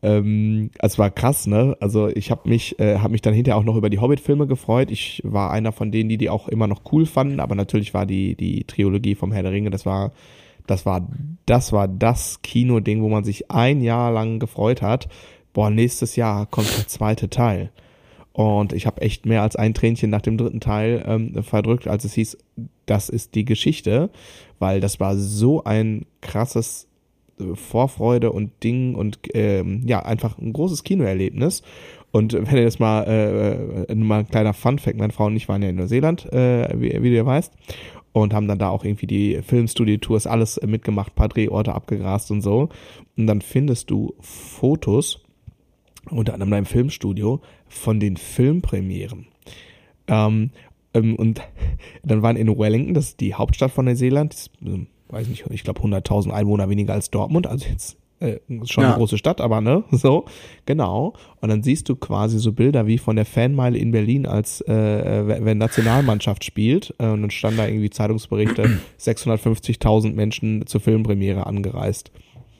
[0.02, 1.76] ähm, es war krass, ne?
[1.80, 4.90] Also ich habe mich, äh, habe mich dann hinterher auch noch über die Hobbit-Filme gefreut.
[4.90, 8.06] Ich war einer von denen, die die auch immer noch cool fanden, aber natürlich war
[8.06, 10.12] die die Trilogie vom Herr der Ringe, das war,
[10.66, 11.08] das war,
[11.46, 15.08] das war das Kino-Ding, wo man sich ein Jahr lang gefreut hat.
[15.52, 17.70] Boah, nächstes Jahr kommt der zweite Teil.
[18.32, 22.04] Und ich habe echt mehr als ein Tränchen nach dem dritten Teil ähm, verdrückt, als
[22.04, 22.36] es hieß,
[22.84, 24.10] das ist die Geschichte,
[24.58, 26.86] weil das war so ein krasses
[27.54, 31.62] Vorfreude und Ding und ähm, ja, einfach ein großes Kinoerlebnis.
[32.12, 35.48] Und wenn ihr das mal, äh, äh, mal ein kleiner Fun-Fact, meine Frau und ich
[35.48, 37.52] waren ja in Neuseeland, äh, wie, wie du ja weißt,
[38.12, 42.70] und haben dann da auch irgendwie die Filmstudio-Tours, alles mitgemacht, paar Drehorte abgegrast und so.
[43.16, 45.22] Und dann findest du Fotos,
[46.10, 49.26] unter anderem in einem Filmstudio, von den Filmpremieren.
[50.06, 50.50] Ähm,
[50.94, 51.42] ähm, und
[52.02, 54.50] dann waren in Wellington, das ist die Hauptstadt von Neuseeland,
[55.08, 58.90] weiß nicht, ich glaube 100.000 Einwohner weniger als Dortmund, also jetzt äh, schon ja.
[58.90, 60.24] eine große Stadt, aber ne, so,
[60.64, 61.14] genau.
[61.40, 64.72] Und dann siehst du quasi so Bilder wie von der Fanmeile in Berlin, als äh,
[64.72, 66.94] äh wenn Nationalmannschaft spielt.
[66.98, 72.10] Äh, und dann stand da irgendwie Zeitungsberichte, 650.000 Menschen zur Filmpremiere angereist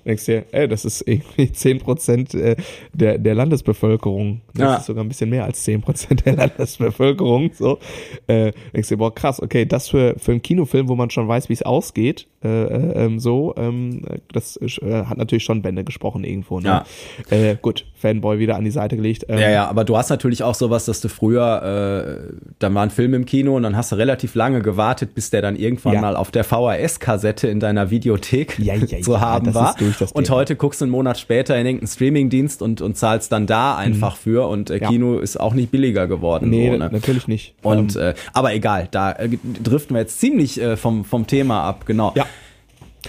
[0.07, 2.57] denkst dir, ey, das ist irgendwie zehn Prozent äh,
[2.93, 4.41] der, der Landesbevölkerung.
[4.55, 4.77] Das ja.
[4.77, 7.51] ist sogar ein bisschen mehr als zehn Prozent der Landesbevölkerung.
[7.55, 7.79] So,
[8.27, 11.49] äh, denkst dir, boah, krass, okay, das für, für einen Kinofilm, wo man schon weiß,
[11.49, 16.23] wie es ausgeht, äh, äh, ähm, so, ähm, das äh, hat natürlich schon Bände gesprochen
[16.23, 16.61] irgendwo.
[16.61, 16.69] Ne?
[16.69, 16.85] Ja.
[17.31, 19.27] Äh, gut, Fanboy wieder an die Seite gelegt.
[19.29, 22.27] Ähm, ja, ja, aber du hast natürlich auch sowas, dass du früher,
[22.59, 25.43] da war ein Film im Kino und dann hast du relativ lange gewartet, bis der
[25.43, 26.01] dann irgendwann ja.
[26.01, 29.75] mal auf der VHS-Kassette in deiner Videothek ja, ja, zu haben war.
[30.13, 33.77] Und heute guckst du einen Monat später in irgendeinen Streamingdienst und, und zahlst dann da
[33.77, 34.21] einfach mhm.
[34.21, 36.51] für und äh, Kino ist auch nicht billiger geworden.
[36.51, 36.91] Nee, so, ne?
[36.91, 37.55] natürlich nicht.
[37.63, 38.03] Und, ähm.
[38.03, 39.31] äh, aber egal, da äh,
[39.63, 42.13] driften wir jetzt ziemlich äh, vom, vom Thema ab, genau.
[42.17, 42.27] Ja.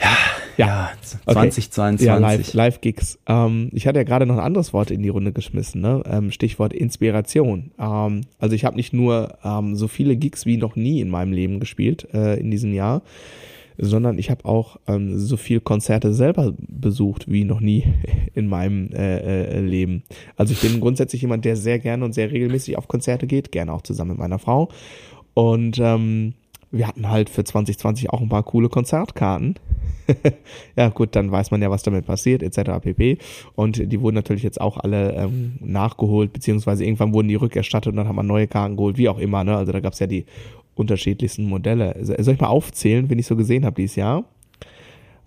[0.02, 0.15] Ja,
[0.58, 2.08] Ja, 2022.
[2.08, 3.19] Ja, Live, Live-Gigs.
[3.28, 6.02] Ähm, ich hatte ja gerade noch ein anderes Wort in die Runde geschmissen, ne?
[6.10, 7.71] Ähm, Stichwort Inspiration.
[7.80, 11.32] Ähm, also ich habe nicht nur ähm, so viele Gigs wie noch nie in meinem
[11.32, 13.04] Leben gespielt äh, in diesem Jahr,
[13.77, 17.83] sondern ich habe auch ähm, so viel Konzerte selber besucht wie noch nie
[18.33, 20.03] in meinem äh, äh, Leben.
[20.35, 23.73] Also ich bin grundsätzlich jemand, der sehr gerne und sehr regelmäßig auf Konzerte geht, gerne
[23.73, 24.69] auch zusammen mit meiner Frau.
[25.33, 26.33] Und ähm,
[26.71, 29.55] wir hatten halt für 2020 auch ein paar coole Konzertkarten.
[30.75, 32.81] ja, gut, dann weiß man ja, was damit passiert, etc.
[32.81, 33.17] pp.
[33.55, 37.97] Und die wurden natürlich jetzt auch alle ähm, nachgeholt, beziehungsweise irgendwann wurden die rückerstattet und
[37.97, 39.43] dann haben wir neue Karten geholt, wie auch immer.
[39.43, 39.55] Ne?
[39.55, 40.25] Also da gab's ja die
[40.77, 41.95] unterschiedlichsten Modelle.
[42.01, 44.23] Soll ich mal aufzählen, wenn ich so gesehen habe dieses Jahr?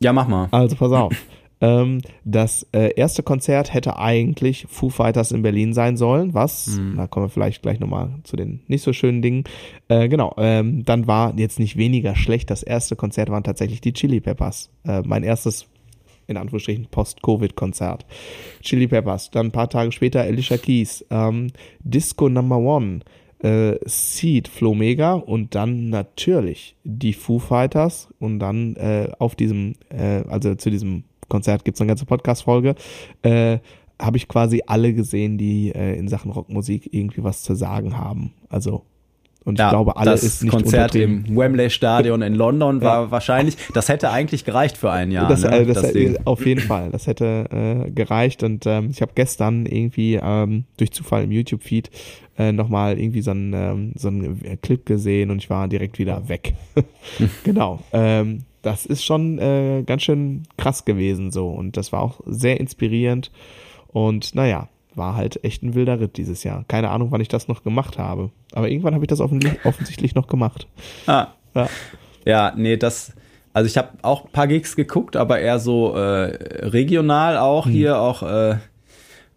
[0.00, 0.48] Ja, mach mal.
[0.50, 1.14] Also pass auf.
[1.62, 6.96] Ähm, das äh, erste Konzert hätte eigentlich Foo Fighters in Berlin sein sollen, was, mhm.
[6.96, 9.44] da kommen wir vielleicht gleich nochmal zu den nicht so schönen Dingen.
[9.88, 12.50] Äh, genau, ähm, dann war jetzt nicht weniger schlecht.
[12.50, 14.70] Das erste Konzert waren tatsächlich die Chili Peppers.
[14.84, 15.66] Äh, mein erstes
[16.26, 18.06] in Anführungsstrichen Post-Covid-Konzert.
[18.62, 21.48] Chili Peppers, dann ein paar Tage später Alicia Keys, ähm,
[21.80, 23.00] Disco Number One,
[23.42, 30.22] äh, Seed, Flomega und dann natürlich die Foo Fighters und dann äh, auf diesem, äh,
[30.29, 32.74] also zu diesem Konzert gibt es eine ganze Podcast-Folge,
[33.22, 33.59] äh,
[34.00, 38.33] habe ich quasi alle gesehen, die äh, in Sachen Rockmusik irgendwie was zu sagen haben.
[38.48, 38.85] Also
[39.44, 43.05] und ja, ich glaube, alle das ist nicht Konzert im Wembley Stadion in London war
[43.05, 43.11] ja.
[43.11, 45.29] wahrscheinlich, das hätte eigentlich gereicht für ein Jahr.
[45.29, 45.61] Das, ne?
[45.61, 48.42] äh, das, das äh, auf jeden Fall, das hätte äh, gereicht.
[48.42, 51.90] Und ähm, ich habe gestern irgendwie ähm, durch Zufall im YouTube-Feed
[52.38, 56.29] äh, nochmal irgendwie so einen, ähm, so einen Clip gesehen und ich war direkt wieder
[56.29, 56.55] weg.
[57.44, 57.81] genau.
[57.92, 62.61] Ähm, das ist schon äh, ganz schön krass gewesen so und das war auch sehr
[62.61, 63.31] inspirierend
[63.88, 66.64] und naja, war halt echt ein wilder Ritt dieses Jahr.
[66.68, 69.20] Keine Ahnung, wann ich das noch gemacht habe, aber irgendwann habe ich das
[69.64, 70.66] offensichtlich noch gemacht.
[71.07, 71.29] Ah.
[71.55, 71.68] Ja,
[72.24, 73.12] ja nee, das,
[73.53, 77.72] also ich habe auch ein paar Gigs geguckt, aber eher so äh, regional auch hm.
[77.72, 78.57] hier auch äh,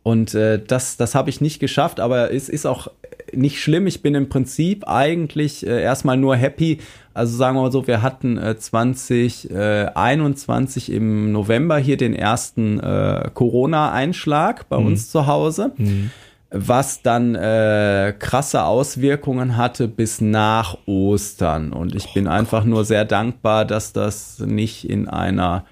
[0.04, 2.90] und äh, das, das habe ich nicht geschafft, aber es ist auch
[3.34, 3.88] nicht schlimm.
[3.88, 6.80] Ich bin im Prinzip eigentlich äh, erstmal nur happy.
[7.14, 12.80] Also sagen wir mal so, wir hatten äh, 2021 äh, im November hier den ersten
[12.80, 14.88] äh, Corona-Einschlag bei mhm.
[14.88, 15.74] uns zu Hause.
[15.78, 16.10] Mhm.
[16.56, 21.74] Was dann äh, krasse Auswirkungen hatte bis nach Ostern.
[21.74, 25.66] Und ich oh bin einfach nur sehr dankbar, dass das nicht in einer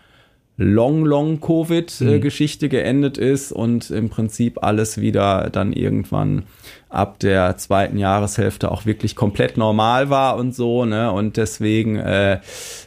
[0.58, 2.70] Long, Long Covid-Geschichte mhm.
[2.70, 6.44] geendet ist und im Prinzip alles wieder dann irgendwann
[6.92, 11.12] ab der zweiten Jahreshälfte auch wirklich komplett normal war und so, ne?
[11.12, 12.42] Und deswegen, äh,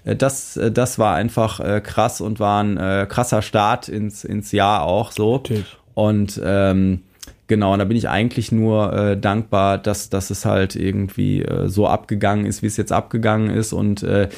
[0.05, 4.83] das, das war einfach äh, krass und war ein äh, krasser Start ins, ins Jahr
[4.83, 5.39] auch so.
[5.39, 5.77] Natürlich.
[5.95, 7.03] Und ähm,
[7.47, 11.69] Genau, und da bin ich eigentlich nur äh, dankbar, dass, dass es halt irgendwie äh,
[11.69, 14.29] so abgegangen ist, wie es jetzt abgegangen ist und äh,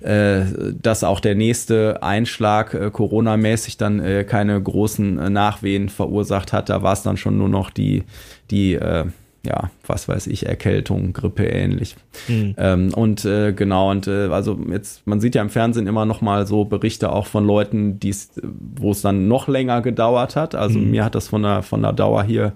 [0.00, 0.44] äh,
[0.80, 6.68] dass auch der nächste Einschlag äh, Corona-mäßig dann äh, keine großen äh, Nachwehen verursacht hat.
[6.68, 8.04] Da war es dann schon nur noch die,
[8.52, 9.06] die äh,
[9.44, 11.96] ja, was weiß ich, Erkältung, Grippe ähnlich.
[12.28, 12.54] Mhm.
[12.56, 16.20] Ähm, und äh, genau, und äh, also jetzt, man sieht ja im Fernsehen immer noch
[16.20, 18.30] mal so Berichte auch von Leuten, die's,
[18.76, 20.54] wo es dann noch länger gedauert hat.
[20.54, 20.92] Also mhm.
[20.92, 22.52] mir hat das von der von der Dauer hier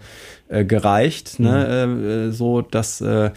[0.48, 2.08] äh, gereicht, ne, mhm.
[2.08, 3.30] äh, so dass äh,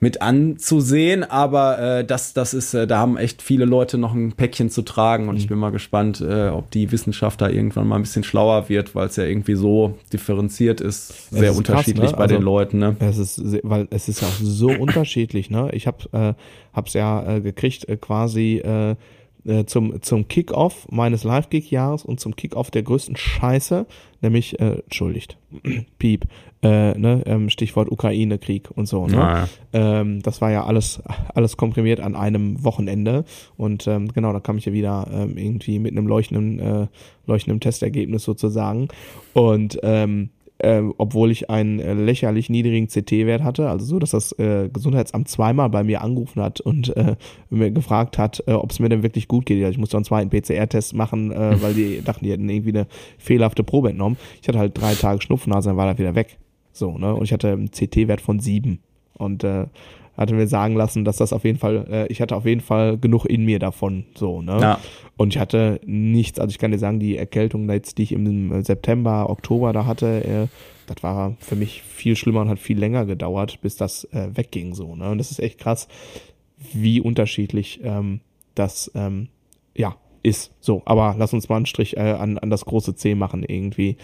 [0.00, 4.32] mit anzusehen, aber äh, das, das ist, äh, da haben echt viele Leute noch ein
[4.32, 5.40] Päckchen zu tragen und mhm.
[5.40, 8.94] ich bin mal gespannt, äh, ob die Wissenschaft da irgendwann mal ein bisschen schlauer wird,
[8.94, 12.16] weil es ja irgendwie so differenziert ist, sehr ist unterschiedlich krass, ne?
[12.16, 12.78] bei also, den Leuten.
[12.78, 12.96] Ne?
[13.00, 15.50] Es ist, weil es ist ja auch so unterschiedlich.
[15.50, 16.34] Ne, ich habe, äh,
[16.72, 18.58] hab's ja äh, gekriegt, äh, quasi.
[18.58, 18.96] Äh,
[19.44, 23.86] äh, zum, zum Kick-Off meines Live-Gig-Jahres und zum Kick-Off der größten Scheiße,
[24.20, 25.38] nämlich, äh, entschuldigt,
[25.98, 26.26] Piep,
[26.62, 29.06] äh, ne, ähm, Stichwort Ukraine-Krieg und so.
[29.06, 29.18] Ne?
[29.18, 30.00] Ah, ja.
[30.00, 31.02] ähm, das war ja alles,
[31.34, 33.24] alles komprimiert an einem Wochenende
[33.56, 36.86] und ähm, genau, da kam ich ja wieder ähm, irgendwie mit einem leuchtenden, äh,
[37.26, 38.88] leuchtenden Testergebnis sozusagen
[39.34, 39.78] und
[40.58, 45.28] äh, obwohl ich einen äh, lächerlich niedrigen CT-Wert hatte, also so, dass das äh, Gesundheitsamt
[45.28, 47.16] zweimal bei mir angerufen hat und äh,
[47.50, 49.58] mir gefragt hat, äh, ob es mir denn wirklich gut geht.
[49.58, 52.86] Also ich musste einen zweiten PCR-Test machen, weil die dachten, die hätten irgendwie eine
[53.18, 54.16] fehlerhafte Probe entnommen.
[54.42, 56.38] Ich hatte halt drei Tage Schnupfnase, dann war er wieder weg.
[56.78, 57.14] So, ne?
[57.14, 58.80] Und ich hatte einen CT-Wert von sieben.
[59.14, 59.66] Und äh,
[60.18, 62.98] hatte mir sagen lassen, dass das auf jeden Fall, äh, ich hatte auf jeden Fall
[62.98, 64.58] genug in mir davon, so, ne?
[64.60, 64.80] Ja.
[65.16, 68.62] Und ich hatte nichts, also ich kann dir sagen, die Erkältung jetzt, die ich im
[68.64, 70.46] September, Oktober da hatte, äh,
[70.86, 74.74] das war für mich viel schlimmer und hat viel länger gedauert, bis das äh, wegging,
[74.74, 75.08] so, ne?
[75.10, 75.86] Und das ist echt krass,
[76.72, 78.20] wie unterschiedlich ähm,
[78.56, 79.28] das, ähm,
[79.76, 79.96] ja,
[80.28, 80.52] ist.
[80.60, 83.96] So, aber lass uns mal einen Strich äh, an, an das große C machen irgendwie.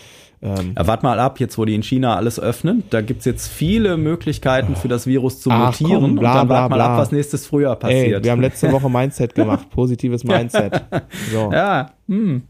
[0.43, 0.75] Ähm.
[0.77, 3.97] Ja, wart mal ab, jetzt wo die in China alles öffnen, da gibt's jetzt viele
[3.97, 6.01] Möglichkeiten für das Virus zu Ach, mutieren.
[6.01, 6.95] Komm, bla, und dann wart mal bla.
[6.95, 8.19] ab, was nächstes Frühjahr passiert.
[8.19, 10.85] Ey, wir haben letzte Woche Mindset gemacht, positives Mindset.
[11.33, 11.51] So.
[11.53, 12.43] Ja, hm.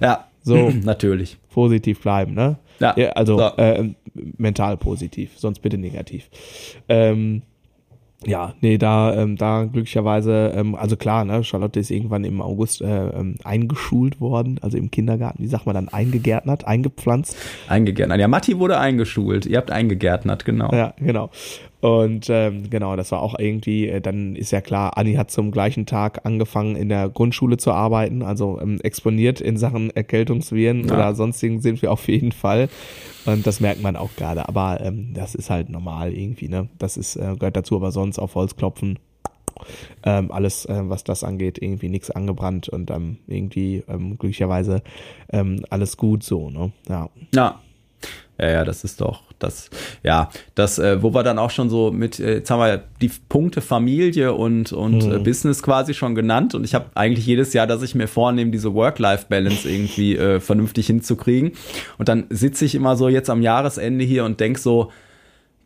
[0.00, 1.38] ja, so natürlich.
[1.50, 2.58] Positiv bleiben, ne?
[2.78, 2.94] Ja.
[2.96, 3.56] ja also so.
[3.56, 3.94] äh,
[4.36, 6.30] mental positiv, sonst bitte negativ.
[6.88, 7.42] Ähm,
[8.24, 12.80] ja, nee, da, ähm, da glücklicherweise, ähm, also klar, ne, Charlotte ist irgendwann im August
[12.80, 17.36] äh, ähm, eingeschult worden, also im Kindergarten, wie sagt man dann, eingegärtnert, eingepflanzt.
[17.68, 20.72] Eingegärtnert, ja, Matti wurde eingeschult, ihr habt eingegärtnert, genau.
[20.72, 21.30] Ja, genau.
[21.80, 25.50] Und ähm, genau, das war auch irgendwie, äh, dann ist ja klar, Anni hat zum
[25.50, 30.94] gleichen Tag angefangen in der Grundschule zu arbeiten, also ähm, exponiert in Sachen Erkältungsviren ja.
[30.94, 32.68] oder sonstigen sind wir auf jeden Fall.
[33.26, 34.48] Und das merkt man auch gerade.
[34.48, 36.68] Aber ähm, das ist halt normal irgendwie, ne?
[36.78, 38.98] Das ist, äh, gehört dazu, aber sonst auf Holz klopfen.
[40.02, 44.82] Ähm, alles, äh, was das angeht, irgendwie nichts angebrannt und ähm, irgendwie ähm, glücklicherweise
[45.32, 46.72] ähm, alles gut so, ne?
[46.88, 47.08] Ja.
[47.34, 47.60] Ja.
[48.38, 49.70] Ja, ja, das ist doch das,
[50.02, 53.10] ja, das, äh, wo wir dann auch schon so mit, äh, jetzt haben wir die
[53.28, 55.14] Punkte Familie und, und äh, mhm.
[55.14, 58.50] äh, Business quasi schon genannt und ich habe eigentlich jedes Jahr, dass ich mir vornehme,
[58.50, 61.52] diese Work-Life-Balance irgendwie äh, vernünftig hinzukriegen
[61.98, 64.90] und dann sitze ich immer so jetzt am Jahresende hier und denk so,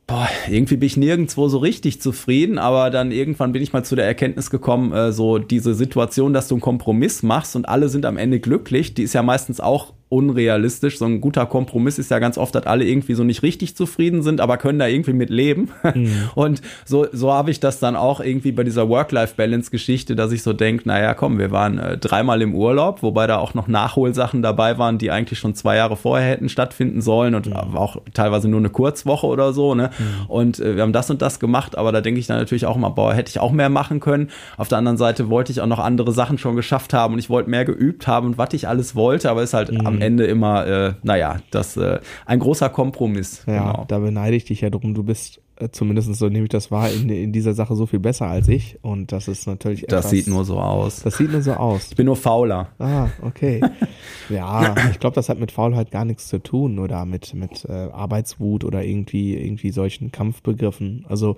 [0.06, 3.94] boah, irgendwie bin ich nirgendwo so richtig zufrieden, aber dann irgendwann bin ich mal zu
[3.94, 8.04] der Erkenntnis gekommen, äh, so diese Situation, dass du einen Kompromiss machst und alle sind
[8.04, 10.98] am Ende glücklich, die ist ja meistens auch unrealistisch.
[10.98, 14.22] So ein guter Kompromiss ist ja ganz oft, dass alle irgendwie so nicht richtig zufrieden
[14.22, 15.70] sind, aber können da irgendwie mit leben.
[15.94, 16.12] Mhm.
[16.34, 20.52] Und so, so habe ich das dann auch irgendwie bei dieser Work-Life-Balance-Geschichte, dass ich so
[20.52, 24.78] denke, naja, komm, wir waren äh, dreimal im Urlaub, wobei da auch noch Nachholsachen dabei
[24.78, 27.76] waren, die eigentlich schon zwei Jahre vorher hätten stattfinden sollen und mhm.
[27.76, 29.76] auch teilweise nur eine Kurzwoche oder so.
[29.76, 29.90] Ne?
[29.96, 30.26] Mhm.
[30.26, 32.76] Und äh, wir haben das und das gemacht, aber da denke ich dann natürlich auch
[32.76, 34.30] immer, boah, hätte ich auch mehr machen können.
[34.56, 37.30] Auf der anderen Seite wollte ich auch noch andere Sachen schon geschafft haben und ich
[37.30, 40.66] wollte mehr geübt haben und was ich alles wollte, aber ist halt am Ende immer,
[40.66, 43.44] äh, naja, das äh, ein großer Kompromiss.
[43.46, 43.84] Ja, genau.
[43.88, 44.94] da beneide ich dich ja drum.
[44.94, 47.98] Du bist äh, zumindest so nehme ich das wahr, in, in dieser Sache so viel
[47.98, 48.78] besser als ich.
[48.82, 51.02] Und das ist natürlich etwas, Das sieht nur so aus.
[51.02, 51.88] Das sieht nur so aus.
[51.90, 52.68] Ich bin nur fauler.
[52.78, 53.60] Ah, okay.
[54.30, 57.72] ja, ich glaube, das hat mit Faulheit gar nichts zu tun oder mit, mit äh,
[57.92, 61.04] Arbeitswut oder irgendwie, irgendwie solchen Kampfbegriffen.
[61.08, 61.36] Also,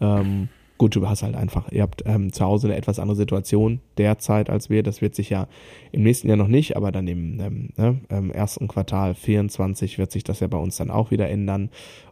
[0.00, 3.80] ähm, gut, du hast halt einfach, ihr habt ähm, zu Hause eine etwas andere Situation
[3.96, 4.82] derzeit als wir.
[4.82, 5.46] Das wird sich ja
[5.92, 10.10] im nächsten Jahr noch nicht, aber dann im, ähm, ne, im ersten Quartal 24 wird
[10.10, 11.70] sich das ja bei uns dann auch wieder ändern.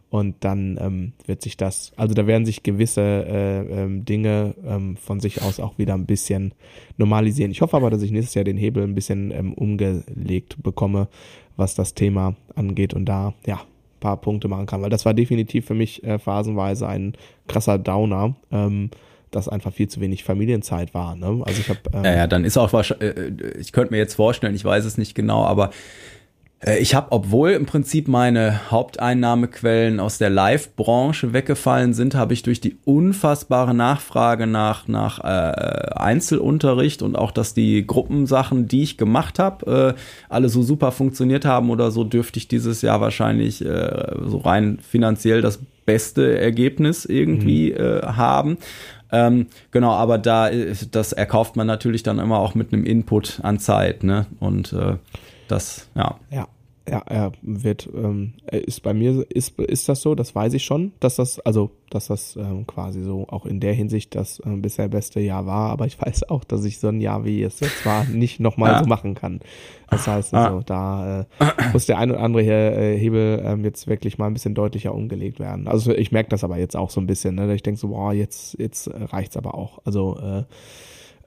[0.09, 4.95] Und dann ähm, wird sich das, also da werden sich gewisse äh, ähm, Dinge ähm,
[4.95, 6.53] von sich aus auch wieder ein bisschen
[6.97, 7.49] normalisieren.
[7.49, 11.07] Ich hoffe aber, dass ich nächstes Jahr den Hebel ein bisschen ähm, umgelegt bekomme,
[11.55, 13.61] was das Thema angeht und da, ja,
[14.03, 17.13] paar Punkte machen kann, weil das war definitiv für mich äh, phasenweise ein
[17.47, 18.35] krasser Downer.
[18.51, 18.91] Ähm,
[19.31, 21.15] dass einfach viel zu wenig Familienzeit war.
[21.15, 21.41] Ne?
[21.45, 21.79] Also ich habe.
[21.91, 24.63] Ähm, ja, ja, dann ist auch wahrscheinlich, äh, äh, ich könnte mir jetzt vorstellen, ich
[24.63, 25.71] weiß es nicht genau, aber
[26.65, 32.61] ich habe, obwohl im Prinzip meine Haupteinnahmequellen aus der Live-Branche weggefallen sind, habe ich durch
[32.61, 39.39] die unfassbare Nachfrage nach, nach äh, Einzelunterricht und auch, dass die Gruppensachen, die ich gemacht
[39.39, 44.15] habe, äh, alle so super funktioniert haben oder so, dürfte ich dieses Jahr wahrscheinlich äh,
[44.25, 47.77] so rein finanziell das beste Ergebnis irgendwie mhm.
[47.77, 48.57] äh, haben.
[49.11, 50.49] Ähm, genau, aber da
[50.91, 54.25] das erkauft man natürlich dann immer auch mit einem Input an Zeit, ne?
[54.39, 54.95] Und äh,
[55.47, 56.15] das, ja.
[56.31, 56.47] Ja,
[56.89, 60.91] ja, er wird, ähm, ist bei mir, ist, ist das so, das weiß ich schon,
[60.99, 64.89] dass das, also, dass das ähm, quasi so auch in der Hinsicht das äh, bisher
[64.89, 67.85] beste Jahr war, aber ich weiß auch, dass ich so ein Jahr wie es jetzt
[67.85, 68.79] war nicht nochmal ja.
[68.79, 69.39] so machen kann.
[69.89, 70.63] Das heißt also, ah.
[70.65, 71.25] da äh,
[71.71, 75.39] muss der ein oder andere äh, Hebel ähm, jetzt wirklich mal ein bisschen deutlicher umgelegt
[75.39, 75.67] werden.
[75.67, 77.53] Also ich merke das aber jetzt auch so ein bisschen, ne?
[77.53, 79.79] Ich denke so, boah, jetzt, jetzt reicht's aber auch.
[79.85, 80.43] Also äh,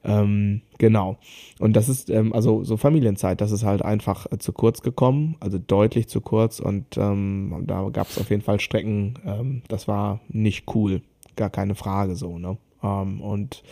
[0.07, 1.17] ähm, genau.
[1.59, 5.35] Und das ist, ähm, also so Familienzeit, das ist halt einfach äh, zu kurz gekommen,
[5.39, 9.87] also deutlich zu kurz und ähm, da gab es auf jeden Fall Strecken, ähm, das
[9.87, 11.01] war nicht cool,
[11.35, 12.57] gar keine Frage so, ne?
[12.83, 13.63] Ähm, und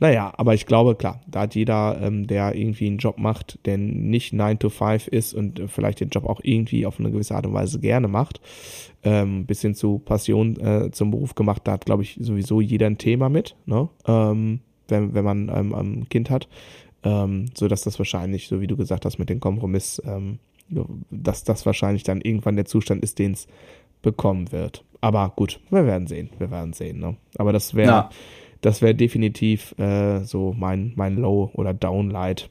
[0.00, 3.78] naja, aber ich glaube, klar, da hat jeder, ähm, der irgendwie einen Job macht, der
[3.78, 7.34] nicht 9 to 5 ist und äh, vielleicht den Job auch irgendwie auf eine gewisse
[7.34, 8.40] Art und Weise gerne macht,
[9.02, 12.86] ähm, bis hin zu Passion äh, zum Beruf gemacht, da hat, glaube ich, sowieso jeder
[12.86, 13.88] ein Thema mit, ne?
[14.06, 16.48] Ähm, wenn, wenn man ähm, ein Kind hat,
[17.02, 20.38] ähm, so dass das wahrscheinlich, so wie du gesagt hast, mit dem Kompromiss, ähm,
[21.10, 23.48] dass das wahrscheinlich dann irgendwann der Zustand ist, den es
[24.02, 24.84] bekommen wird.
[25.00, 26.98] Aber gut, wir werden sehen, wir werden sehen.
[27.00, 27.16] Ne?
[27.36, 28.10] Aber das wäre, ja.
[28.60, 32.50] das wäre definitiv äh, so mein mein Low oder Downlight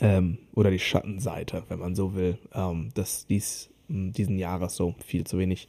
[0.00, 5.24] ähm, oder die Schattenseite, wenn man so will, ähm, dass dies diesen Jahres so viel
[5.24, 5.68] zu wenig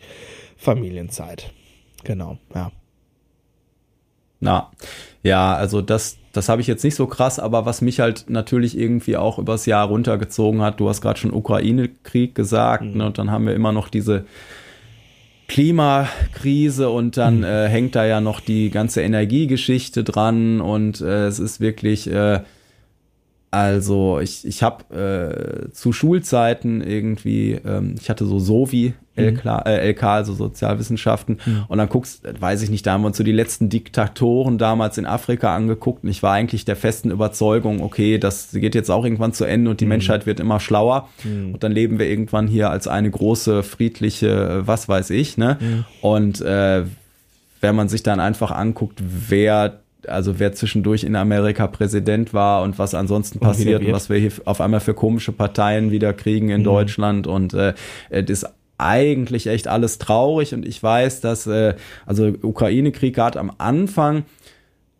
[0.55, 1.53] Familienzeit.
[2.03, 2.71] Genau, ja.
[4.43, 4.69] Na,
[5.23, 8.77] ja, also das, das habe ich jetzt nicht so krass, aber was mich halt natürlich
[8.77, 12.97] irgendwie auch übers Jahr runtergezogen hat, du hast gerade schon Ukraine-Krieg gesagt, mhm.
[12.97, 14.25] ne, und dann haben wir immer noch diese
[15.47, 17.43] Klimakrise und dann mhm.
[17.45, 22.41] äh, hängt da ja noch die ganze Energiegeschichte dran und äh, es ist wirklich äh,
[23.53, 29.51] also ich, ich habe äh, zu Schulzeiten irgendwie, ähm, ich hatte so Sovi LK, mhm.
[29.65, 31.39] äh, LK, also Sozialwissenschaften.
[31.45, 31.65] Mhm.
[31.67, 34.97] Und dann guckst, weiß ich nicht, da haben wir uns so die letzten Diktatoren damals
[34.97, 36.03] in Afrika angeguckt.
[36.03, 39.69] Und ich war eigentlich der festen Überzeugung, okay, das geht jetzt auch irgendwann zu Ende
[39.69, 39.89] und die mhm.
[39.89, 41.09] Menschheit wird immer schlauer.
[41.23, 41.53] Mhm.
[41.53, 45.59] Und dann leben wir irgendwann hier als eine große, friedliche, äh, was weiß ich, ne?
[45.59, 45.85] Mhm.
[46.01, 46.85] Und äh,
[47.61, 52.79] wenn man sich dann einfach anguckt, wer also wer zwischendurch in Amerika Präsident war und
[52.79, 56.61] was ansonsten passiert und was wir hier auf einmal für komische Parteien wieder kriegen in
[56.61, 56.65] mhm.
[56.65, 57.73] Deutschland und äh,
[58.09, 63.51] das ist eigentlich echt alles traurig und ich weiß, dass äh, also Ukraine-Krieg gerade am
[63.57, 64.25] Anfang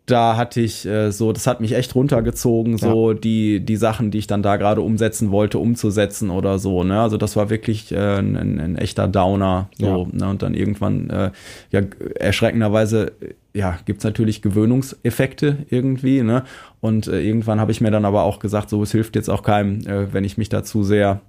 [0.06, 3.18] da hatte ich äh, so, das hat mich echt runtergezogen, so ja.
[3.18, 6.84] die, die Sachen, die ich dann da gerade umsetzen wollte, umzusetzen oder so.
[6.84, 7.00] Ne?
[7.00, 9.70] Also das war wirklich äh, ein, ein echter Downer.
[9.78, 10.18] So, ja.
[10.18, 10.28] ne?
[10.28, 11.30] Und dann irgendwann, äh,
[11.70, 11.80] ja,
[12.16, 13.12] erschreckenderweise,
[13.54, 16.44] ja, gibt's natürlich Gewöhnungseffekte irgendwie, ne?
[16.80, 19.42] Und äh, irgendwann habe ich mir dann aber auch gesagt, so, es hilft jetzt auch
[19.42, 21.20] keinem, äh, wenn ich mich dazu sehr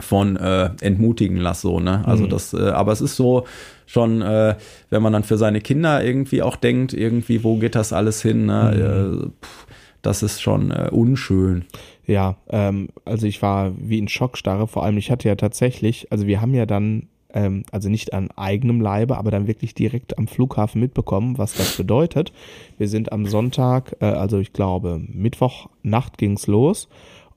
[0.00, 2.06] von äh, entmutigen lasse, so, ne?
[2.06, 2.28] Also mhm.
[2.28, 3.44] das, äh, aber es ist so,
[3.88, 4.54] schon, äh,
[4.90, 8.46] wenn man dann für seine Kinder irgendwie auch denkt, irgendwie, wo geht das alles hin?
[8.46, 8.72] Ne?
[8.74, 9.22] Mhm.
[9.24, 9.66] Äh, pff,
[10.02, 11.64] das ist schon äh, unschön.
[12.06, 16.26] Ja, ähm, also ich war wie in Schockstarre, vor allem ich hatte ja tatsächlich, also
[16.26, 20.26] wir haben ja dann, ähm, also nicht an eigenem Leibe, aber dann wirklich direkt am
[20.26, 22.32] Flughafen mitbekommen, was das bedeutet.
[22.78, 26.88] Wir sind am Sonntag, äh, also ich glaube Mittwochnacht ging's los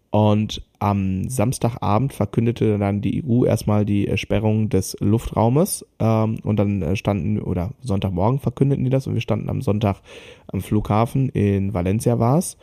[0.10, 6.82] und am Samstagabend verkündete dann die EU erstmal die Sperrung des Luftraumes ähm, und dann
[6.82, 10.02] äh, standen, oder Sonntagmorgen verkündeten die das und wir standen am Sonntag
[10.48, 12.58] am Flughafen in Valencia war es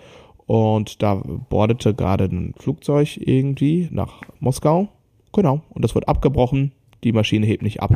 [0.47, 4.89] und da bordete gerade ein Flugzeug irgendwie nach Moskau.
[5.35, 6.73] Genau, und das wird abgebrochen,
[7.05, 7.93] die Maschine hebt nicht ab.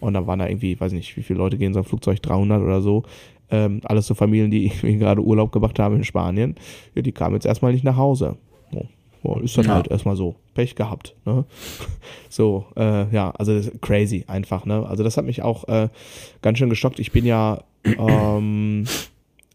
[0.00, 2.62] Und da waren da irgendwie, weiß nicht, wie viele Leute gehen so ein Flugzeug, 300
[2.62, 3.02] oder so.
[3.50, 6.54] Ähm, alles so Familien, die gerade Urlaub gemacht haben in Spanien.
[6.94, 8.36] Ja, die kamen jetzt erstmal nicht nach Hause.
[9.22, 9.74] Boah, ist dann ja.
[9.74, 10.36] halt erstmal so.
[10.54, 11.14] Pech gehabt.
[11.24, 11.44] Ne?
[12.30, 14.66] So, äh, ja, also crazy einfach.
[14.66, 14.86] Ne?
[14.86, 15.88] Also das hat mich auch äh,
[16.42, 17.00] ganz schön geschockt.
[17.00, 18.84] Ich bin ja, ähm,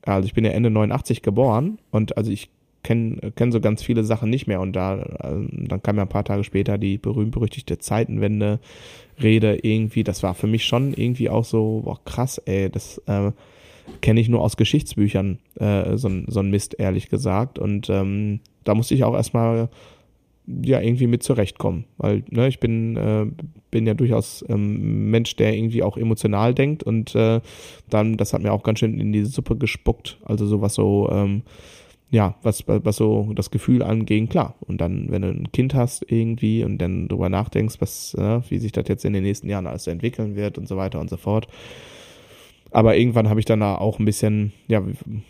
[0.06, 2.50] also ich bin ja Ende 89 geboren und also ich
[2.84, 4.62] kenne kenn so ganz viele Sachen nicht mehr.
[4.62, 10.04] Und da, äh, dann kam ja ein paar Tage später die berühmt-berüchtigte Zeitenwende-Rede irgendwie.
[10.04, 13.32] Das war für mich schon irgendwie auch so, boah, krass, ey, das äh,
[14.02, 17.58] kenne ich nur aus Geschichtsbüchern, äh, so, so ein Mist, ehrlich gesagt.
[17.58, 19.70] Und ähm, da musste ich auch erstmal
[20.46, 23.26] ja irgendwie mit zurechtkommen, weil ne, ich bin äh,
[23.72, 27.40] bin ja durchaus ähm, Mensch, der irgendwie auch emotional denkt und äh,
[27.90, 31.10] dann das hat mir auch ganz schön in die Suppe gespuckt, also so was so
[31.12, 31.44] ähm,
[32.14, 34.54] ja, was, was so das Gefühl angeht, klar.
[34.60, 38.60] Und dann, wenn du ein Kind hast irgendwie und dann drüber nachdenkst, was, äh, wie
[38.60, 41.18] sich das jetzt in den nächsten Jahren alles entwickeln wird und so weiter und so
[41.18, 41.48] fort.
[42.70, 44.84] Aber irgendwann habe ich dann auch ein bisschen, ja,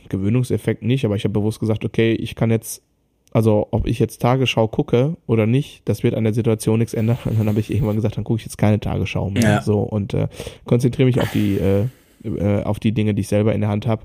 [0.10, 2.84] Gewöhnungseffekt nicht, aber ich habe bewusst gesagt, okay, ich kann jetzt
[3.32, 7.18] also ob ich jetzt Tagesschau gucke oder nicht, das wird an der Situation nichts ändern.
[7.26, 9.42] Und dann habe ich irgendwann gesagt, dann gucke ich jetzt keine Tagesschau mehr.
[9.42, 9.62] Ja.
[9.64, 10.28] So und äh,
[10.66, 11.86] konzentriere mich auf die äh,
[12.24, 14.04] äh, auf die Dinge, die ich selber in der Hand habe.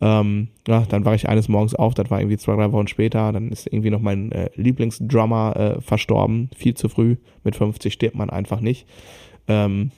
[0.00, 3.32] Ähm, ja, dann war ich eines Morgens auf, das war irgendwie zwei, drei Wochen später,
[3.32, 8.14] dann ist irgendwie noch mein äh, Lieblingsdrummer äh, verstorben, viel zu früh, mit 50 stirbt
[8.14, 8.86] man einfach nicht.
[9.48, 9.90] Ähm,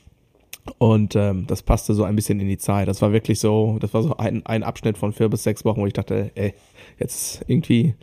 [0.78, 2.88] und ähm, das passte so ein bisschen in die Zeit.
[2.88, 5.80] Das war wirklich so, das war so ein, ein Abschnitt von vier bis sechs Wochen,
[5.80, 6.54] wo ich dachte, ey,
[6.98, 7.94] jetzt irgendwie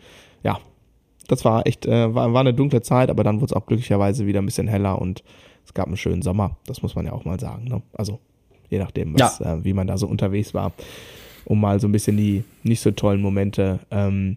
[0.42, 0.58] ja,
[1.28, 4.26] das war echt, äh, war, war eine dunkle Zeit, aber dann wurde es auch glücklicherweise
[4.26, 5.22] wieder ein bisschen heller und
[5.64, 6.56] es gab einen schönen Sommer.
[6.66, 7.64] Das muss man ja auch mal sagen.
[7.64, 7.82] Ne?
[7.92, 8.20] Also
[8.70, 9.54] je nachdem, was, ja.
[9.54, 10.72] äh, wie man da so unterwegs war,
[11.44, 14.36] um mal so ein bisschen die nicht so tollen Momente, ähm,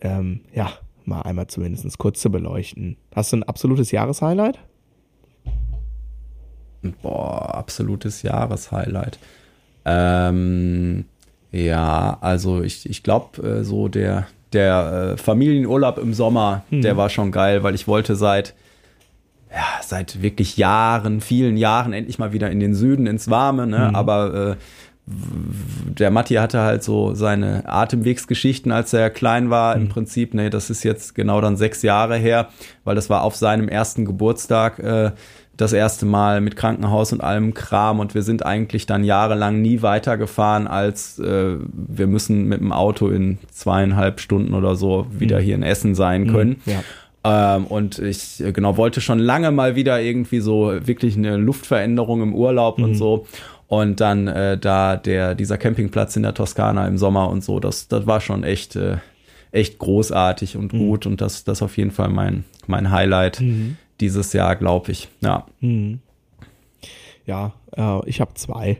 [0.00, 0.72] ähm, ja,
[1.04, 2.96] mal einmal zumindest kurz zu beleuchten.
[3.14, 4.58] Hast du ein absolutes Jahreshighlight?
[7.02, 9.18] Boah, absolutes Jahreshighlight.
[9.84, 11.06] Ähm,
[11.50, 16.82] ja, also ich, ich glaube, äh, so der, der äh, Familienurlaub im Sommer, mhm.
[16.82, 18.54] der war schon geil, weil ich wollte seit
[19.50, 23.88] ja, seit wirklich Jahren, vielen Jahren endlich mal wieder in den Süden ins Warme, ne?
[23.88, 23.96] Mhm.
[23.96, 24.56] Aber äh,
[25.98, 29.76] der Matti hatte halt so seine Atemwegsgeschichten, als er klein war.
[29.76, 29.82] Mhm.
[29.82, 32.48] Im Prinzip, ne, das ist jetzt genau dann sechs Jahre her,
[32.84, 34.78] weil das war auf seinem ersten Geburtstag.
[34.78, 35.12] Äh,
[35.58, 39.82] das erste Mal mit Krankenhaus und allem Kram und wir sind eigentlich dann jahrelang nie
[39.82, 45.42] weitergefahren, als äh, wir müssen mit dem Auto in zweieinhalb Stunden oder so wieder mhm.
[45.42, 46.32] hier in Essen sein mhm.
[46.32, 46.62] können.
[46.64, 46.84] Ja.
[47.28, 52.22] Ähm, und ich äh, genau wollte schon lange mal wieder irgendwie so wirklich eine Luftveränderung
[52.22, 52.84] im Urlaub mhm.
[52.84, 53.26] und so.
[53.66, 57.88] Und dann äh, da der dieser Campingplatz in der Toskana im Sommer und so, das
[57.88, 58.96] das war schon echt äh,
[59.52, 60.78] echt großartig und mhm.
[60.78, 63.76] gut und das das auf jeden Fall mein mein Highlight mhm.
[64.00, 65.08] dieses Jahr, glaube ich.
[65.20, 65.46] Ja.
[65.60, 66.00] Mhm.
[67.28, 68.78] Ja, äh, ich habe zwei.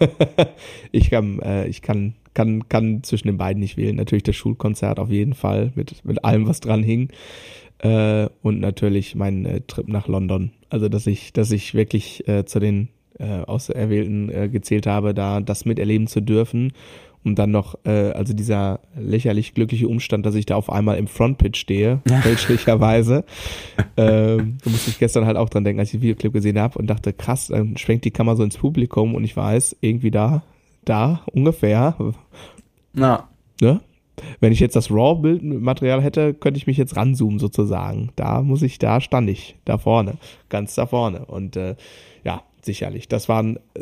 [0.92, 3.94] ich kann, äh, ich kann, kann, kann zwischen den beiden nicht wählen.
[3.94, 7.10] Natürlich das Schulkonzert auf jeden Fall mit, mit allem, was dran hing.
[7.78, 10.52] Äh, und natürlich mein äh, Trip nach London.
[10.70, 15.40] Also, dass ich, dass ich wirklich äh, zu den äh, Auserwählten äh, gezählt habe, da
[15.40, 16.72] das miterleben zu dürfen
[17.26, 21.08] und dann noch, äh, also dieser lächerlich glückliche Umstand, dass ich da auf einmal im
[21.08, 23.24] Frontpitch stehe, fälschlicherweise.
[23.96, 26.78] äh, da musste ich gestern halt auch dran denken, als ich den Videoclip gesehen habe
[26.78, 30.44] und dachte, krass, dann schwenkt die Kamera so ins Publikum und ich weiß, irgendwie da,
[30.84, 31.96] da ungefähr.
[32.92, 33.28] Na.
[33.60, 33.80] Ne?
[34.40, 38.10] Wenn ich jetzt das RAW-Bildmaterial hätte, könnte ich mich jetzt ranzoomen sozusagen.
[38.16, 40.14] Da muss ich, da stand ich, da vorne,
[40.48, 41.26] ganz da vorne.
[41.26, 41.76] Und äh,
[42.24, 43.08] ja, sicherlich.
[43.08, 43.80] Das waren, äh,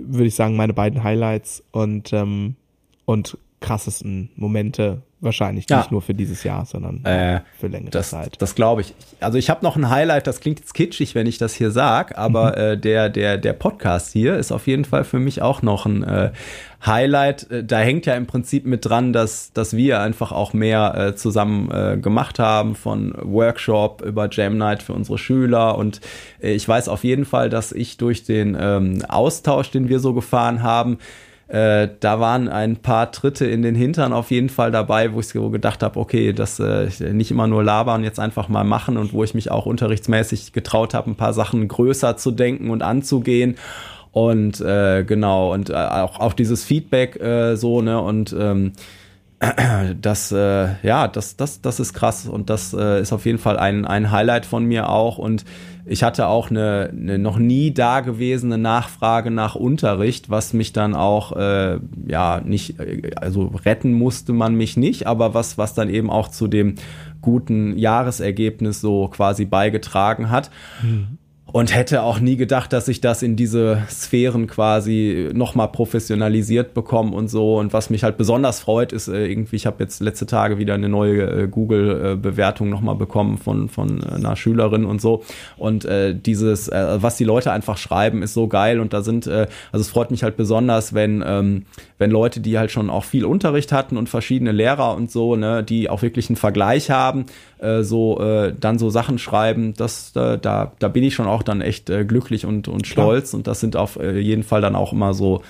[0.00, 2.56] würde ich sagen, meine beiden Highlights und, ähm,
[3.04, 5.78] und krassesten Momente wahrscheinlich ja.
[5.78, 8.40] nicht nur für dieses Jahr, sondern äh, für längere das, Zeit.
[8.40, 8.94] Das glaube ich.
[9.20, 12.16] Also ich habe noch ein Highlight, das klingt jetzt kitschig, wenn ich das hier sage,
[12.16, 12.58] aber mhm.
[12.58, 16.04] äh, der, der, der Podcast hier ist auf jeden Fall für mich auch noch ein
[16.04, 16.30] äh,
[16.84, 17.50] Highlight.
[17.50, 21.16] Äh, da hängt ja im Prinzip mit dran, dass, dass wir einfach auch mehr äh,
[21.16, 25.76] zusammen äh, gemacht haben, von Workshop über Jam Night für unsere Schüler.
[25.76, 26.00] Und
[26.42, 30.14] äh, ich weiß auf jeden Fall, dass ich durch den ähm, Austausch, den wir so
[30.14, 30.98] gefahren haben,
[31.48, 35.28] äh, da waren ein paar Tritte in den Hintern auf jeden Fall dabei, wo ich
[35.28, 39.14] so gedacht habe, okay, das äh, nicht immer nur labern, jetzt einfach mal machen und
[39.14, 43.56] wo ich mich auch unterrichtsmäßig getraut habe, ein paar Sachen größer zu denken und anzugehen.
[44.12, 48.72] Und äh, genau, und äh, auch, auch dieses Feedback äh, so, ne, und ähm,
[50.00, 53.56] das, äh, ja, das, das, das ist krass und das äh, ist auf jeden Fall
[53.56, 55.18] ein, ein Highlight von mir auch.
[55.18, 55.44] Und
[55.86, 61.36] ich hatte auch eine, eine noch nie dagewesene Nachfrage nach Unterricht, was mich dann auch,
[61.36, 66.10] äh, ja, nicht, äh, also retten musste man mich nicht, aber was, was dann eben
[66.10, 66.74] auch zu dem
[67.20, 70.50] guten Jahresergebnis so quasi beigetragen hat.
[70.82, 71.18] Mhm
[71.50, 77.16] und hätte auch nie gedacht, dass ich das in diese Sphären quasi nochmal professionalisiert bekomme
[77.16, 77.56] und so.
[77.56, 80.74] Und was mich halt besonders freut, ist äh, irgendwie, ich habe jetzt letzte Tage wieder
[80.74, 85.22] eine neue äh, Google-Bewertung nochmal bekommen von, von einer Schülerin und so.
[85.56, 88.78] Und äh, dieses, äh, was die Leute einfach schreiben, ist so geil.
[88.78, 91.64] Und da sind, äh, also es freut mich halt besonders, wenn, ähm,
[91.96, 95.62] wenn Leute, die halt schon auch viel Unterricht hatten und verschiedene Lehrer und so, ne,
[95.64, 97.24] die auch wirklich einen Vergleich haben,
[97.60, 101.42] äh, so äh, dann so Sachen schreiben, das, äh, da, da bin ich schon auch
[101.42, 103.30] dann echt äh, glücklich und, und stolz.
[103.30, 103.38] Klar.
[103.38, 105.42] Und das sind auf äh, jeden Fall dann auch immer so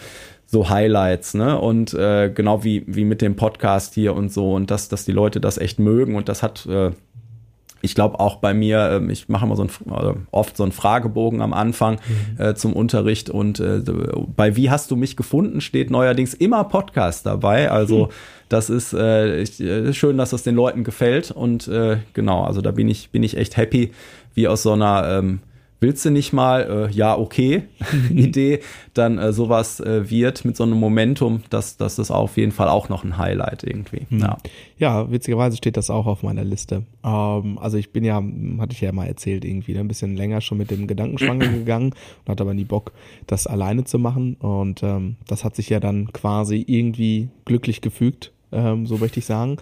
[0.50, 1.60] so Highlights, ne?
[1.60, 5.12] Und äh, genau wie, wie mit dem Podcast hier und so und dass, dass die
[5.12, 6.92] Leute das echt mögen und das hat äh,
[7.80, 10.72] ich glaube auch bei mir, ähm, ich mache immer so ein, also oft so einen
[10.72, 11.94] Fragebogen am Anfang
[12.36, 12.42] mhm.
[12.42, 13.80] äh, zum Unterricht und äh,
[14.36, 17.70] bei Wie hast du mich gefunden steht neuerdings immer Podcast dabei.
[17.70, 18.10] Also mhm.
[18.48, 22.60] das ist äh, ich, äh, schön, dass das den Leuten gefällt und äh, genau, also
[22.60, 23.92] da bin ich bin ich echt happy,
[24.34, 25.40] wie aus so einer ähm,
[25.80, 27.64] willst du nicht mal, äh, ja, okay,
[28.10, 28.60] Idee,
[28.94, 32.68] dann äh, sowas äh, wird mit so einem Momentum, dass das ist auf jeden Fall
[32.68, 34.06] auch noch ein Highlight irgendwie.
[34.08, 34.18] Hm.
[34.18, 34.38] Ja.
[34.78, 36.84] ja, witzigerweise steht das auch auf meiner Liste.
[37.04, 38.16] Ähm, also ich bin ja,
[38.58, 41.94] hatte ich ja mal erzählt, irgendwie ne, ein bisschen länger schon mit dem Gedankenschwanger gegangen
[42.24, 42.92] und hatte aber nie Bock,
[43.26, 44.34] das alleine zu machen.
[44.34, 49.26] Und ähm, das hat sich ja dann quasi irgendwie glücklich gefügt, ähm, so möchte ich
[49.26, 49.58] sagen.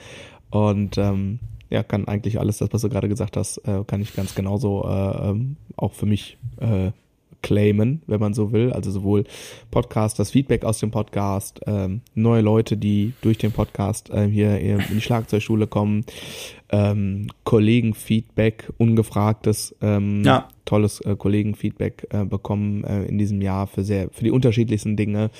[0.51, 1.41] Und ähm,
[1.71, 4.85] ja, kann eigentlich alles, das, was du gerade gesagt hast, äh, kann ich ganz genauso
[4.89, 6.93] äh, ähm, auch für mich äh,
[7.43, 8.73] claimen, wenn man so will.
[8.73, 9.25] Also sowohl
[9.71, 14.59] Podcast, das Feedback aus dem Podcast, ähm, neue Leute, die durch den Podcast äh, hier
[14.59, 16.05] in die Schlagzeugschule kommen,
[16.71, 20.49] ähm, Kollegenfeedback, ungefragtes, ähm, ja.
[20.65, 25.31] tolles äh, Kollegenfeedback äh, bekommen äh, in diesem Jahr für sehr, für die unterschiedlichsten Dinge.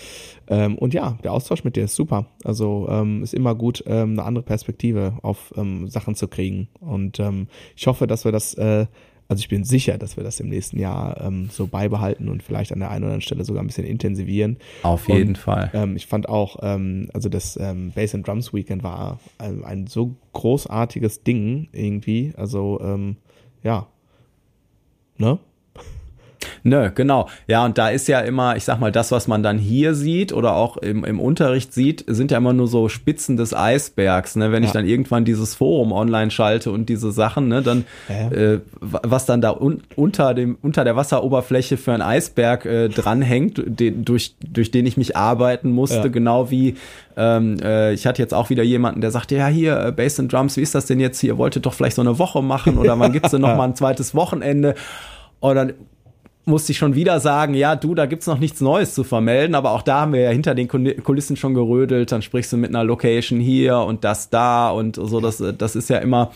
[0.49, 2.27] Ähm, und ja, der Austausch mit dir ist super.
[2.45, 6.69] Also ähm, ist immer gut, ähm, eine andere Perspektive auf ähm, Sachen zu kriegen.
[6.81, 8.87] Und ähm, ich hoffe, dass wir das äh,
[9.29, 12.73] also ich bin sicher, dass wir das im nächsten Jahr ähm, so beibehalten und vielleicht
[12.73, 14.57] an der einen oder anderen Stelle sogar ein bisschen intensivieren.
[14.83, 15.71] Auf jeden und, Fall.
[15.75, 19.87] Ähm, ich fand auch, ähm, also das ähm, Bass and Drums Weekend war ein, ein
[19.87, 22.33] so großartiges Ding irgendwie.
[22.37, 23.17] Also ähm,
[23.63, 23.89] ja,
[25.19, 25.39] ne?
[26.67, 27.29] Nö, genau.
[27.47, 30.33] Ja, und da ist ja immer, ich sag mal, das, was man dann hier sieht
[30.33, 34.35] oder auch im, im Unterricht sieht, sind ja immer nur so Spitzen des Eisbergs.
[34.35, 34.51] Ne?
[34.51, 34.67] Wenn ja.
[34.67, 38.37] ich dann irgendwann dieses Forum online schalte und diese Sachen, ne, dann ja.
[38.37, 43.63] äh, was dann da un unter dem unter der Wasseroberfläche für ein Eisberg äh, dranhängt,
[43.65, 46.09] den, durch durch den ich mich arbeiten musste, ja.
[46.09, 46.75] genau wie
[47.17, 50.33] ähm, äh, ich hatte jetzt auch wieder jemanden, der sagte, ja hier äh, Bass and
[50.33, 51.35] Drums, wie ist das denn jetzt hier?
[51.35, 53.77] Ihr wolltet doch vielleicht so eine Woche machen oder wann gibt's denn noch mal ein
[53.77, 54.75] zweites Wochenende?
[55.41, 55.69] Oder
[56.47, 59.73] musste ich schon wieder sagen, ja, du, da gibt's noch nichts Neues zu vermelden, aber
[59.73, 62.85] auch da haben wir ja hinter den Kulissen schon gerödelt, dann sprichst du mit einer
[62.85, 66.31] Location hier und das da und so, das, das ist ja immer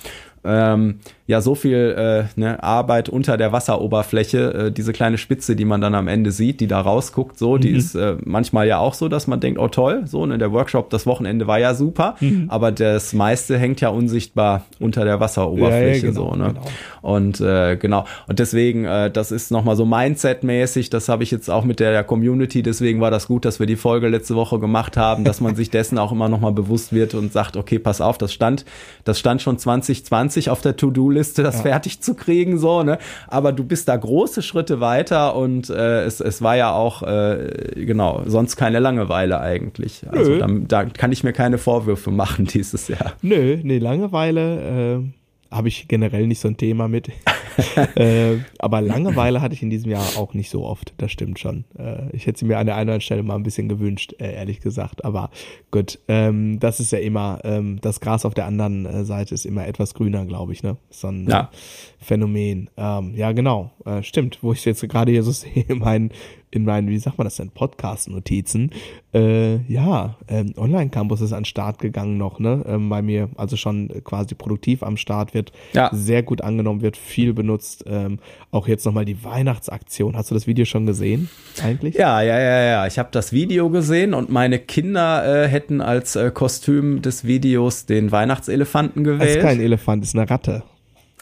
[0.45, 0.99] ähm,
[1.31, 5.81] ja so viel äh, ne, Arbeit unter der Wasseroberfläche, äh, diese kleine Spitze, die man
[5.81, 7.61] dann am Ende sieht, die da rausguckt, so, mhm.
[7.61, 10.53] die ist äh, manchmal ja auch so, dass man denkt, oh toll, so, ne, der
[10.53, 12.47] Workshop, das Wochenende war ja super, mhm.
[12.49, 16.49] aber das meiste hängt ja unsichtbar unter der Wasseroberfläche, ja, ja, genau, so, ne?
[16.49, 16.67] Genau.
[17.03, 21.49] Und äh, genau, und deswegen, äh, das ist nochmal so Mindset-mäßig, das habe ich jetzt
[21.49, 24.59] auch mit der, der Community, deswegen war das gut, dass wir die Folge letzte Woche
[24.59, 28.01] gemacht haben, dass man sich dessen auch immer nochmal bewusst wird und sagt, okay, pass
[28.01, 28.65] auf, das stand,
[29.05, 31.63] das stand schon 2020 20 auf der To-Do-Liste, das ja.
[31.63, 32.99] fertig zu kriegen, so, ne?
[33.29, 37.75] Aber du bist da große Schritte weiter und äh, es, es war ja auch, äh,
[37.77, 40.05] genau, sonst keine Langeweile eigentlich.
[40.11, 43.13] Also da, da, kann ich mir keine Vorwürfe machen dieses Jahr.
[43.23, 47.09] Nö, nee, Langeweile, äh habe ich generell nicht so ein Thema mit.
[47.97, 51.65] äh, aber Langeweile hatte ich in diesem Jahr auch nicht so oft, das stimmt schon.
[51.79, 54.15] Äh, ich hätte sie mir an der einen oder anderen Stelle mal ein bisschen gewünscht,
[54.19, 55.05] äh, ehrlich gesagt.
[55.05, 55.31] Aber
[55.71, 59.47] gut, ähm, das ist ja immer, ähm, das Gras auf der anderen äh, Seite ist
[59.47, 60.77] immer etwas grüner, glaube ich, ne?
[60.91, 61.51] So ein ja.
[61.99, 62.71] Phänomen.
[62.77, 64.39] Ähm, ja, genau, äh, stimmt.
[64.43, 66.11] Wo ich jetzt gerade hier so sehe, mein
[66.51, 68.71] in meinen, wie sagt man das denn, Podcast-Notizen,
[69.15, 73.89] äh, ja, ähm, Online-Campus ist an Start gegangen noch, ne, ähm, bei mir, also schon
[74.05, 75.91] quasi produktiv am Start wird, ja.
[75.93, 78.19] sehr gut angenommen, wird viel benutzt, ähm,
[78.51, 81.29] auch jetzt nochmal die Weihnachtsaktion, hast du das Video schon gesehen,
[81.63, 81.95] eigentlich?
[81.95, 86.17] Ja, ja, ja, ja, ich habe das Video gesehen und meine Kinder äh, hätten als
[86.17, 89.23] äh, Kostüm des Videos den Weihnachtselefanten gewählt.
[89.23, 90.63] Das ist kein Elefant, das ist eine Ratte.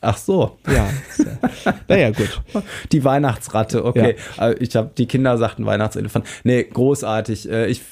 [0.01, 0.59] Ach so.
[0.67, 0.89] Ja.
[1.89, 2.41] naja, gut.
[2.93, 4.17] Die Weihnachtsratte, okay.
[4.37, 4.51] Ja.
[4.51, 6.25] Äh, ich habe die Kinder sagten Weihnachtselefant.
[6.45, 7.51] Nee, großartig.
[7.51, 7.83] Äh, ich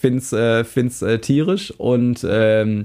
[0.00, 2.84] find's, äh, find's tierisch und ähm,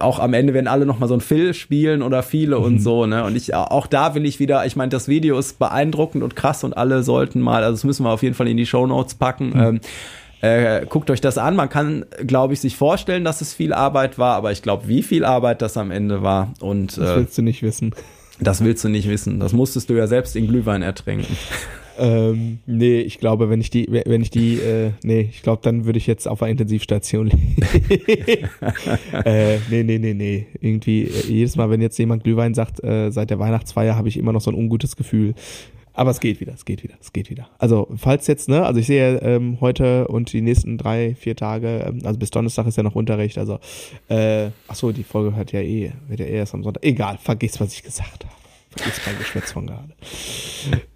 [0.00, 2.64] auch am Ende werden alle noch mal so ein Phil spielen oder viele mhm.
[2.64, 3.24] und so, ne?
[3.24, 6.64] Und ich auch da will ich wieder, ich meine, das Video ist beeindruckend und krass
[6.64, 9.14] und alle sollten mal, also das müssen wir auf jeden Fall in die Show Notes
[9.14, 9.50] packen.
[9.50, 9.60] Mhm.
[9.60, 9.80] Ähm,
[10.44, 11.56] äh, guckt euch das an.
[11.56, 15.02] Man kann, glaube ich, sich vorstellen, dass es viel Arbeit war, aber ich glaube, wie
[15.02, 16.52] viel Arbeit das am Ende war.
[16.60, 17.94] Und, das willst äh, du nicht wissen.
[18.40, 19.40] Das willst du nicht wissen.
[19.40, 21.36] Das musstest du ja selbst in Glühwein ertränken.
[21.98, 25.84] Ähm, nee, ich glaube, wenn ich die, wenn ich die, äh, nee, ich glaube, dann
[25.84, 27.56] würde ich jetzt auf einer Intensivstation liegen.
[29.24, 30.46] äh, nee, nee, nee, nee.
[30.60, 34.16] Irgendwie, äh, jedes Mal, wenn jetzt jemand Glühwein sagt, äh, seit der Weihnachtsfeier habe ich
[34.16, 35.34] immer noch so ein ungutes Gefühl.
[35.96, 37.48] Aber es geht wieder, es geht wieder, es geht wieder.
[37.58, 41.84] Also falls jetzt, ne, also ich sehe ähm, heute und die nächsten drei, vier Tage,
[41.86, 43.60] ähm, also bis Donnerstag ist ja noch Unterricht, also
[44.08, 46.84] äh, ach so, die Folge hat ja eh, wird ja eh erst am Sonntag.
[46.84, 48.34] Egal, vergiss, was ich gesagt habe.
[48.76, 49.94] Vergiss mein Geschwätz von gerade.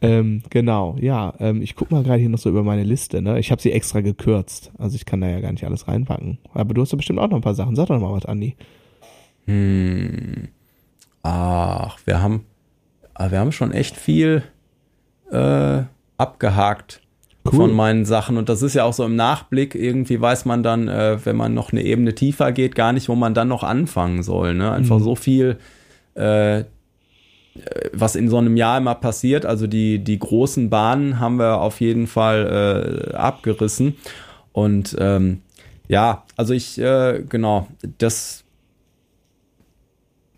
[0.01, 3.39] ähm, genau, ja, ähm, ich guck mal gerade hier noch so über meine Liste, ne?
[3.39, 6.39] Ich habe sie extra gekürzt, also ich kann da ja gar nicht alles reinpacken.
[6.55, 7.77] Aber du hast doch bestimmt auch noch ein paar Sachen.
[7.77, 8.57] Sag doch noch mal was, Andi.
[9.47, 10.49] Hm.
[11.23, 12.45] Ach, wir haben,
[13.15, 14.43] ah, wir haben schon echt viel
[15.31, 15.83] äh,
[16.17, 17.03] abgehakt
[17.45, 17.53] cool.
[17.53, 18.37] von meinen Sachen.
[18.37, 21.55] Und das ist ja auch so im Nachblick, irgendwie weiß man dann, äh, wenn man
[21.55, 24.55] noch eine Ebene tiefer geht, gar nicht, wo man dann noch anfangen soll.
[24.55, 24.71] Ne?
[24.71, 25.05] Einfach mhm.
[25.05, 25.59] so viel,
[26.15, 26.65] äh,
[27.93, 29.47] was in so einem Jahr immer passiert.
[29.47, 33.97] Also die, die großen Bahnen haben wir auf jeden Fall äh, abgerissen.
[34.53, 35.43] Und ähm,
[35.89, 38.45] ja, also ich, äh, genau, das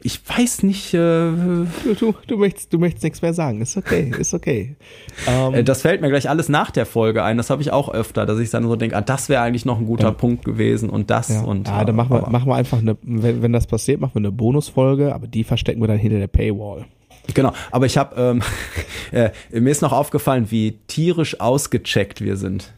[0.02, 0.94] ich weiß nicht.
[0.94, 1.66] Äh, du,
[1.98, 3.60] du, du, möchtest, du möchtest nichts mehr sagen.
[3.60, 4.76] Ist okay, ist okay.
[5.28, 7.36] Ähm, äh, das fällt mir gleich alles nach der Folge ein.
[7.36, 9.78] Das habe ich auch öfter, dass ich dann so denke, ah, das wäre eigentlich noch
[9.78, 10.10] ein guter ja.
[10.12, 11.42] Punkt gewesen und das ja.
[11.42, 11.68] und.
[11.68, 14.32] Ja, dann machen wir, machen wir einfach eine, wenn, wenn das passiert, machen wir eine
[14.32, 16.86] Bonusfolge, aber die verstecken wir dann hinter der Paywall.
[17.34, 18.42] Genau, aber ich habe, ähm,
[19.12, 22.72] äh, mir ist noch aufgefallen, wie tierisch ausgecheckt wir sind.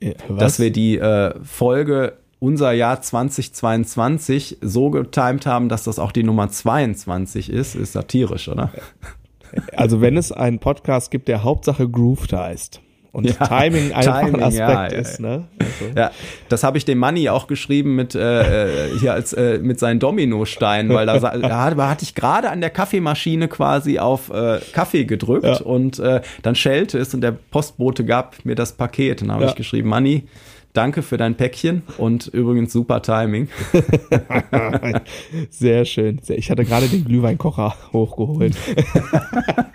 [0.00, 6.12] Ja, dass wir die äh, Folge unser Jahr 2022 so getimt haben, dass das auch
[6.12, 8.70] die Nummer 22 ist, ist satirisch, oder?
[9.76, 12.80] Also wenn es einen Podcast gibt, der Hauptsache Grooved heißt
[13.12, 15.44] und ja, Timing einfach Timing, ein Aspekt ja, ist, ne?
[15.58, 15.92] Also.
[15.96, 16.10] Ja,
[16.48, 20.00] das habe ich dem Manni auch geschrieben mit äh, äh hier als äh, mit seinen
[20.00, 25.04] Dominosteinen, weil da, da, da hatte ich gerade an der Kaffeemaschine quasi auf äh, Kaffee
[25.04, 25.60] gedrückt ja.
[25.60, 29.22] und äh, dann schellte es und der Postbote gab mir das Paket.
[29.22, 30.24] Und dann habe ich geschrieben, Manni,
[30.72, 33.48] Danke für dein Päckchen und übrigens super Timing.
[35.50, 36.20] Sehr schön.
[36.28, 38.56] Ich hatte gerade den Glühweinkocher hochgeholt.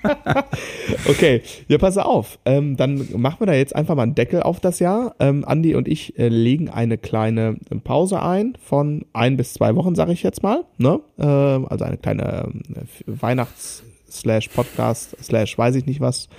[1.09, 2.39] okay, ja, pass auf.
[2.45, 5.15] Ähm, dann machen wir da jetzt einfach mal einen Deckel auf das Jahr.
[5.19, 9.95] Ähm, Andi und ich äh, legen eine kleine Pause ein von ein bis zwei Wochen,
[9.95, 10.63] sage ich jetzt mal.
[10.77, 10.99] Ne?
[11.17, 13.83] Äh, also eine kleine äh, Weihnachts-
[14.13, 16.29] slash Podcast slash weiß ich nicht was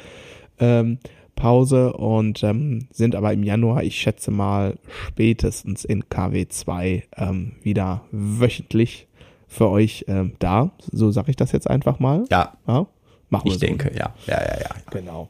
[0.58, 0.98] ähm,
[1.34, 4.78] Pause und ähm, sind aber im Januar, ich schätze mal,
[5.08, 9.06] spätestens in KW2 ähm, wieder wöchentlich
[9.48, 10.72] für euch ähm, da.
[10.90, 12.24] So sage ich das jetzt einfach mal.
[12.30, 12.54] Ja.
[12.66, 12.86] ja?
[13.30, 13.66] Machen wir ich so.
[13.66, 14.14] denke, ja.
[14.26, 14.70] Ja, ja, ja.
[14.90, 15.28] Genau.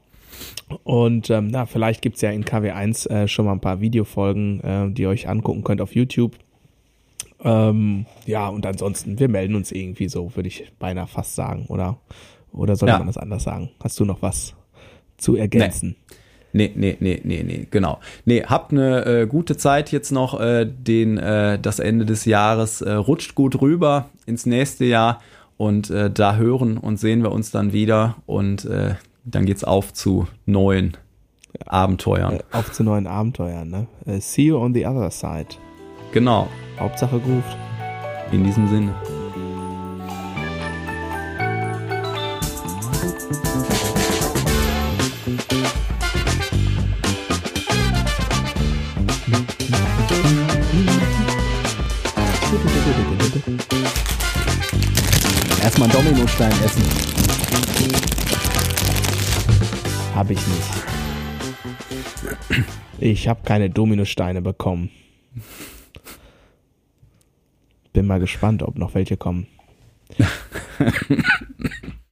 [0.82, 4.90] Und ähm, na, vielleicht gibt's ja in KW1 äh, schon mal ein paar Videofolgen, äh,
[4.90, 6.36] die ihr euch angucken könnt auf YouTube.
[7.42, 11.98] Ähm, ja, und ansonsten, wir melden uns irgendwie so, würde ich beinahe fast sagen, oder?
[12.52, 12.98] Oder sollte ja.
[12.98, 13.70] man das anders sagen?
[13.82, 14.54] Hast du noch was
[15.24, 15.96] zu ergänzen?
[16.52, 16.70] Nee.
[16.76, 17.98] Nee, nee, nee, nee, genau.
[18.26, 22.80] Nee, habt eine äh, gute Zeit jetzt noch, äh, den, äh, das Ende des Jahres
[22.80, 25.20] äh, rutscht gut rüber ins nächste Jahr
[25.56, 28.94] und äh, da hören und sehen wir uns dann wieder und äh,
[29.24, 30.96] dann geht's auf zu neuen.
[31.66, 32.40] Abenteuern.
[32.52, 34.20] Auf zu neuen Abenteuern, ne?
[34.20, 35.56] See you on the other side.
[36.12, 36.48] Genau.
[36.78, 37.56] Hauptsache ruft.
[38.32, 38.92] In diesem Sinne.
[55.84, 56.82] Erstmal einen Dominostein essen.
[60.14, 60.70] Hab ich nicht.
[62.98, 64.90] Ich habe keine Dominosteine bekommen.
[67.92, 69.46] Bin mal gespannt, ob noch welche kommen.